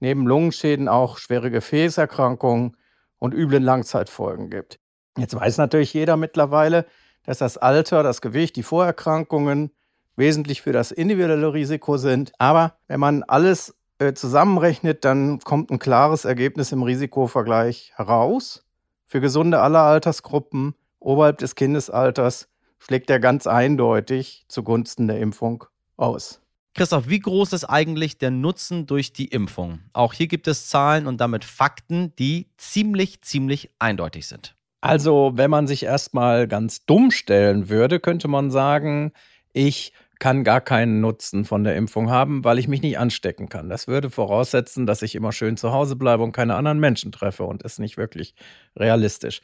neben 0.00 0.26
Lungenschäden 0.26 0.88
auch 0.88 1.18
schwere 1.18 1.50
Gefäßerkrankungen 1.50 2.76
und 3.18 3.34
üble 3.34 3.60
Langzeitfolgen 3.60 4.50
gibt. 4.50 4.78
Jetzt 5.16 5.34
weiß 5.34 5.58
natürlich 5.58 5.94
jeder 5.94 6.16
mittlerweile, 6.16 6.86
dass 7.24 7.38
das 7.38 7.56
Alter, 7.56 8.02
das 8.02 8.20
Gewicht, 8.20 8.56
die 8.56 8.62
Vorerkrankungen 8.62 9.70
wesentlich 10.18 10.62
für 10.62 10.72
das 10.72 10.90
individuelle 10.90 11.52
Risiko 11.52 11.96
sind. 11.96 12.32
Aber 12.38 12.74
wenn 12.88 13.00
man 13.00 13.22
alles 13.22 13.74
äh, 13.98 14.12
zusammenrechnet, 14.12 15.04
dann 15.04 15.38
kommt 15.40 15.70
ein 15.70 15.78
klares 15.78 16.24
Ergebnis 16.24 16.72
im 16.72 16.82
Risikovergleich 16.82 17.92
heraus. 17.96 18.64
Für 19.06 19.20
Gesunde 19.20 19.60
aller 19.60 19.82
Altersgruppen 19.82 20.74
oberhalb 20.98 21.38
des 21.38 21.54
Kindesalters 21.54 22.48
schlägt 22.78 23.10
er 23.10 23.20
ganz 23.20 23.46
eindeutig 23.46 24.44
zugunsten 24.48 25.08
der 25.08 25.20
Impfung 25.20 25.64
aus. 25.96 26.40
Christoph, 26.74 27.08
wie 27.08 27.18
groß 27.18 27.54
ist 27.54 27.64
eigentlich 27.64 28.18
der 28.18 28.30
Nutzen 28.30 28.86
durch 28.86 29.12
die 29.12 29.26
Impfung? 29.26 29.80
Auch 29.92 30.12
hier 30.12 30.28
gibt 30.28 30.46
es 30.46 30.68
Zahlen 30.68 31.06
und 31.06 31.20
damit 31.20 31.44
Fakten, 31.44 32.14
die 32.18 32.48
ziemlich, 32.56 33.22
ziemlich 33.22 33.70
eindeutig 33.78 34.28
sind. 34.28 34.54
Also, 34.80 35.32
wenn 35.34 35.50
man 35.50 35.66
sich 35.66 35.82
erstmal 35.82 36.46
ganz 36.46 36.86
dumm 36.86 37.10
stellen 37.10 37.68
würde, 37.68 37.98
könnte 37.98 38.28
man 38.28 38.52
sagen, 38.52 39.12
ich 39.52 39.92
kann 40.18 40.44
gar 40.44 40.60
keinen 40.60 41.00
Nutzen 41.00 41.44
von 41.44 41.64
der 41.64 41.76
Impfung 41.76 42.10
haben, 42.10 42.44
weil 42.44 42.58
ich 42.58 42.68
mich 42.68 42.82
nicht 42.82 42.98
anstecken 42.98 43.48
kann. 43.48 43.68
Das 43.68 43.88
würde 43.88 44.10
voraussetzen, 44.10 44.86
dass 44.86 45.02
ich 45.02 45.14
immer 45.14 45.32
schön 45.32 45.56
zu 45.56 45.72
Hause 45.72 45.96
bleibe 45.96 46.22
und 46.22 46.32
keine 46.32 46.56
anderen 46.56 46.80
Menschen 46.80 47.12
treffe 47.12 47.44
und 47.44 47.62
ist 47.62 47.78
nicht 47.78 47.96
wirklich 47.96 48.34
realistisch. 48.76 49.40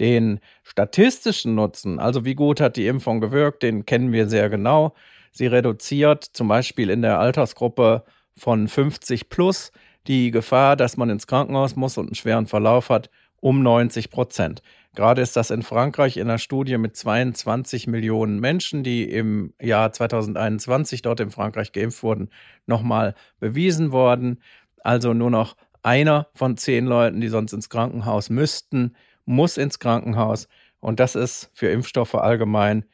Den 0.00 0.40
statistischen 0.62 1.54
Nutzen, 1.54 1.98
also 1.98 2.24
wie 2.24 2.34
gut 2.34 2.60
hat 2.60 2.76
die 2.76 2.86
Impfung 2.86 3.20
gewirkt, 3.20 3.62
den 3.62 3.86
kennen 3.86 4.12
wir 4.12 4.28
sehr 4.28 4.48
genau. 4.48 4.94
Sie 5.32 5.46
reduziert 5.46 6.24
zum 6.24 6.48
Beispiel 6.48 6.90
in 6.90 7.02
der 7.02 7.18
Altersgruppe 7.18 8.04
von 8.36 8.68
50 8.68 9.28
plus 9.28 9.72
die 10.06 10.30
Gefahr, 10.30 10.76
dass 10.76 10.96
man 10.96 11.10
ins 11.10 11.26
Krankenhaus 11.26 11.76
muss 11.76 11.98
und 11.98 12.06
einen 12.06 12.14
schweren 12.14 12.46
Verlauf 12.46 12.88
hat, 12.90 13.10
um 13.44 13.62
90 13.62 14.08
Prozent. 14.10 14.62
Gerade 14.94 15.20
ist 15.20 15.36
das 15.36 15.50
in 15.50 15.62
Frankreich 15.62 16.16
in 16.16 16.28
einer 16.28 16.38
Studie 16.38 16.78
mit 16.78 16.96
22 16.96 17.86
Millionen 17.86 18.40
Menschen, 18.40 18.82
die 18.82 19.04
im 19.04 19.52
Jahr 19.60 19.92
2021 19.92 21.02
dort 21.02 21.20
in 21.20 21.30
Frankreich 21.30 21.72
geimpft 21.72 22.02
wurden, 22.02 22.30
nochmal 22.64 23.14
bewiesen 23.40 23.92
worden. 23.92 24.40
Also 24.82 25.12
nur 25.12 25.30
noch 25.30 25.56
einer 25.82 26.28
von 26.34 26.56
zehn 26.56 26.86
Leuten, 26.86 27.20
die 27.20 27.28
sonst 27.28 27.52
ins 27.52 27.68
Krankenhaus 27.68 28.30
müssten, 28.30 28.96
muss 29.26 29.58
ins 29.58 29.78
Krankenhaus. 29.78 30.48
Und 30.80 30.98
das 30.98 31.14
ist 31.14 31.50
für 31.52 31.68
Impfstoffe 31.68 32.14
allgemein 32.14 32.86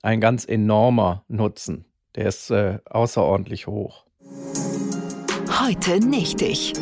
ein 0.00 0.22
ganz 0.22 0.46
enormer 0.46 1.24
Nutzen. 1.28 1.84
Der 2.14 2.28
ist 2.28 2.50
äh, 2.50 2.78
außerordentlich 2.86 3.66
hoch. 3.66 4.06
Heute 5.60 6.00
nicht 6.00 6.40
ich. 6.40 6.72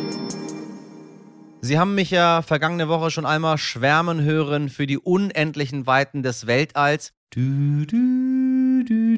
Sie 1.61 1.79
haben 1.79 1.95
mich 1.95 2.11
ja 2.11 2.41
vergangene 2.41 2.87
Woche 2.87 3.09
schon 3.11 3.25
einmal 3.25 3.57
schwärmen 3.57 4.21
hören 4.21 4.69
für 4.69 4.85
die 4.87 4.97
unendlichen 4.97 5.87
Weiten 5.87 6.21
des 6.23 6.45
Weltalls. 6.47 7.13
Du, 7.31 7.85
du, 7.85 8.83
du, 8.85 9.17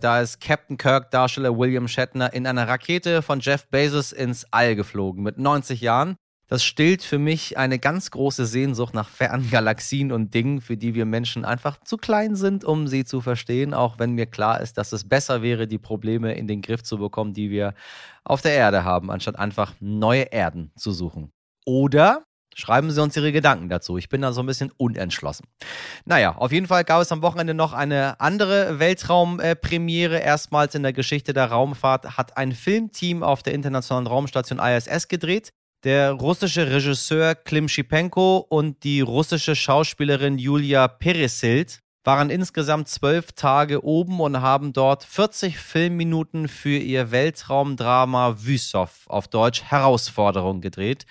da 0.00 0.20
ist 0.20 0.40
Captain 0.40 0.76
Kirk 0.76 1.12
Darsteller 1.12 1.56
William 1.56 1.86
Shatner 1.86 2.32
in 2.32 2.46
einer 2.46 2.66
Rakete 2.66 3.22
von 3.22 3.38
Jeff 3.38 3.68
Bezos 3.68 4.10
ins 4.10 4.44
All 4.50 4.74
geflogen 4.74 5.22
mit 5.22 5.38
90 5.38 5.80
Jahren. 5.80 6.16
Das 6.52 6.64
stillt 6.64 7.02
für 7.02 7.18
mich 7.18 7.56
eine 7.56 7.78
ganz 7.78 8.10
große 8.10 8.44
Sehnsucht 8.44 8.92
nach 8.92 9.08
fernen 9.08 9.50
Galaxien 9.50 10.12
und 10.12 10.34
Dingen, 10.34 10.60
für 10.60 10.76
die 10.76 10.94
wir 10.94 11.06
Menschen 11.06 11.46
einfach 11.46 11.78
zu 11.82 11.96
klein 11.96 12.36
sind, 12.36 12.62
um 12.62 12.88
sie 12.88 13.06
zu 13.06 13.22
verstehen, 13.22 13.72
auch 13.72 13.98
wenn 13.98 14.12
mir 14.12 14.26
klar 14.26 14.60
ist, 14.60 14.76
dass 14.76 14.92
es 14.92 15.08
besser 15.08 15.40
wäre, 15.40 15.66
die 15.66 15.78
Probleme 15.78 16.34
in 16.34 16.46
den 16.46 16.60
Griff 16.60 16.82
zu 16.82 16.98
bekommen, 16.98 17.32
die 17.32 17.48
wir 17.48 17.72
auf 18.22 18.42
der 18.42 18.52
Erde 18.52 18.84
haben, 18.84 19.10
anstatt 19.10 19.38
einfach 19.38 19.72
neue 19.80 20.24
Erden 20.24 20.72
zu 20.76 20.92
suchen. 20.92 21.32
Oder 21.64 22.22
Schreiben 22.54 22.90
Sie 22.90 23.00
uns 23.00 23.16
Ihre 23.16 23.32
Gedanken 23.32 23.70
dazu. 23.70 23.96
Ich 23.96 24.10
bin 24.10 24.20
da 24.20 24.34
so 24.34 24.42
ein 24.42 24.46
bisschen 24.46 24.70
unentschlossen. 24.76 25.46
Naja, 26.04 26.36
auf 26.36 26.52
jeden 26.52 26.66
Fall 26.66 26.84
gab 26.84 27.00
es 27.00 27.10
am 27.10 27.22
Wochenende 27.22 27.54
noch 27.54 27.72
eine 27.72 28.20
andere 28.20 28.78
Weltraumpremiere. 28.78 30.18
Erstmals 30.18 30.74
in 30.74 30.82
der 30.82 30.92
Geschichte 30.92 31.32
der 31.32 31.46
Raumfahrt 31.46 32.18
hat 32.18 32.36
ein 32.36 32.52
Filmteam 32.52 33.22
auf 33.22 33.42
der 33.42 33.54
Internationalen 33.54 34.06
Raumstation 34.06 34.58
ISS 34.58 35.08
gedreht. 35.08 35.54
Der 35.84 36.12
russische 36.12 36.70
Regisseur 36.70 37.34
Klim 37.34 37.66
Shipenko 37.66 38.46
und 38.48 38.84
die 38.84 39.00
russische 39.00 39.56
Schauspielerin 39.56 40.38
Julia 40.38 40.86
Peresild 40.86 41.81
waren 42.04 42.30
insgesamt 42.30 42.88
zwölf 42.88 43.32
Tage 43.32 43.84
oben 43.84 44.20
und 44.20 44.40
haben 44.40 44.72
dort 44.72 45.04
40 45.04 45.58
Filmminuten 45.58 46.48
für 46.48 46.76
ihr 46.76 47.12
Weltraumdrama 47.12 48.36
Wüsow, 48.38 49.06
auf 49.06 49.28
Deutsch 49.28 49.62
Herausforderung, 49.62 50.60
gedreht. 50.60 51.06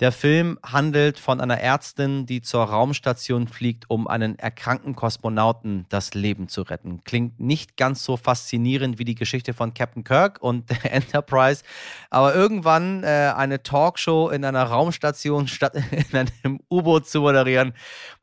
Der 0.00 0.12
Film 0.12 0.58
handelt 0.62 1.18
von 1.18 1.40
einer 1.40 1.60
Ärztin, 1.60 2.26
die 2.26 2.42
zur 2.42 2.64
Raumstation 2.64 3.48
fliegt, 3.48 3.88
um 3.88 4.06
einen 4.06 4.38
erkrankten 4.38 4.94
Kosmonauten 4.94 5.86
das 5.88 6.14
Leben 6.14 6.48
zu 6.48 6.62
retten. 6.62 7.02
Klingt 7.04 7.40
nicht 7.40 7.76
ganz 7.76 8.04
so 8.04 8.16
faszinierend 8.16 8.98
wie 8.98 9.04
die 9.04 9.14
Geschichte 9.14 9.54
von 9.54 9.72
Captain 9.72 10.04
Kirk 10.04 10.42
und 10.42 10.68
der 10.68 10.84
Enterprise, 10.92 11.62
aber 12.10 12.34
irgendwann 12.34 13.02
äh, 13.02 13.32
eine 13.34 13.62
Talkshow 13.62 14.28
in 14.28 14.44
einer 14.44 14.64
Raumstation 14.64 15.48
statt 15.48 15.74
in 16.12 16.18
einem 16.18 16.60
U-Boot 16.70 17.08
zu 17.08 17.20
moderieren, 17.20 17.72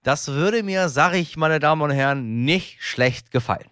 das 0.03 0.29
würde 0.29 0.63
mir, 0.63 0.89
sag 0.89 1.13
ich, 1.13 1.37
meine 1.37 1.59
Damen 1.59 1.81
und 1.81 1.91
Herren, 1.91 2.43
nicht 2.43 2.81
schlecht 2.81 3.31
gefallen. 3.31 3.69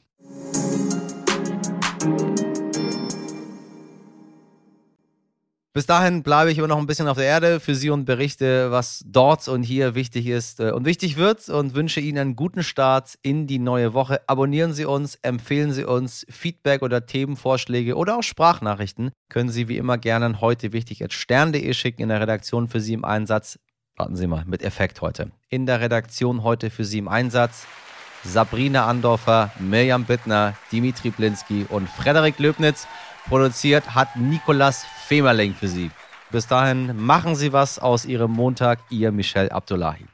Bis 5.72 5.86
dahin 5.86 6.24
bleibe 6.24 6.52
ich 6.52 6.58
immer 6.58 6.68
noch 6.68 6.80
ein 6.80 6.88
bisschen 6.88 7.08
auf 7.08 7.16
der 7.16 7.28
Erde 7.28 7.60
für 7.60 7.76
Sie 7.76 7.92
und 7.92 8.04
berichte, 8.04 8.72
was 8.72 9.04
dort 9.08 9.48
und 9.48 9.62
hier 9.64 9.94
wichtig 9.96 10.26
ist 10.28 10.60
äh, 10.60 10.72
und 10.72 10.84
wichtig 10.84 11.16
wird 11.16 11.48
und 11.48 11.76
wünsche 11.76 12.02
Ihnen 12.02 12.18
einen 12.18 12.36
guten 12.36 12.64
Start 12.64 13.18
in 13.22 13.46
die 13.46 13.60
neue 13.60 13.94
Woche. 13.94 14.20
Abonnieren 14.28 14.74
Sie 14.74 14.86
uns, 14.86 15.16
empfehlen 15.22 15.72
Sie 15.72 15.86
uns 15.86 16.26
Feedback 16.28 16.82
oder 16.82 17.06
Themenvorschläge 17.06 17.96
oder 17.96 18.18
auch 18.18 18.24
Sprachnachrichten. 18.24 19.12
Können 19.30 19.52
Sie 19.52 19.68
wie 19.68 19.78
immer 19.78 19.98
gerne 19.98 20.42
heute 20.42 20.74
wichtig 20.74 21.06
stern.de 21.08 21.74
schicken 21.74 22.02
in 22.02 22.10
der 22.10 22.20
Redaktion 22.20 22.68
für 22.68 22.82
Sie 22.82 22.94
im 22.94 23.06
Einsatz. 23.06 23.60
Warten 24.00 24.16
Sie 24.16 24.28
mal, 24.28 24.46
mit 24.46 24.62
Effekt 24.62 25.02
heute. 25.02 25.30
In 25.50 25.66
der 25.66 25.82
Redaktion 25.82 26.42
heute 26.42 26.70
für 26.70 26.86
Sie 26.86 27.00
im 27.00 27.10
Einsatz. 27.10 27.68
Sabrina 28.24 28.88
Andorfer, 28.88 29.52
Mirjam 29.60 30.06
Bittner, 30.06 30.54
Dimitri 30.72 31.10
Blinski 31.10 31.66
und 31.68 31.90
Frederik 31.90 32.40
Löbnitz. 32.40 32.88
Produziert 33.28 33.96
hat 33.96 34.16
Nikolas 34.16 34.86
Femerling 35.06 35.54
für 35.54 35.68
Sie. 35.68 35.92
Bis 36.32 36.48
dahin 36.48 36.96
machen 36.96 37.36
Sie 37.36 37.52
was 37.52 37.78
aus 37.78 38.06
Ihrem 38.06 38.32
Montag, 38.32 38.80
Ihr 38.90 39.12
Michel 39.12 39.50
Abdullahi. 39.50 40.06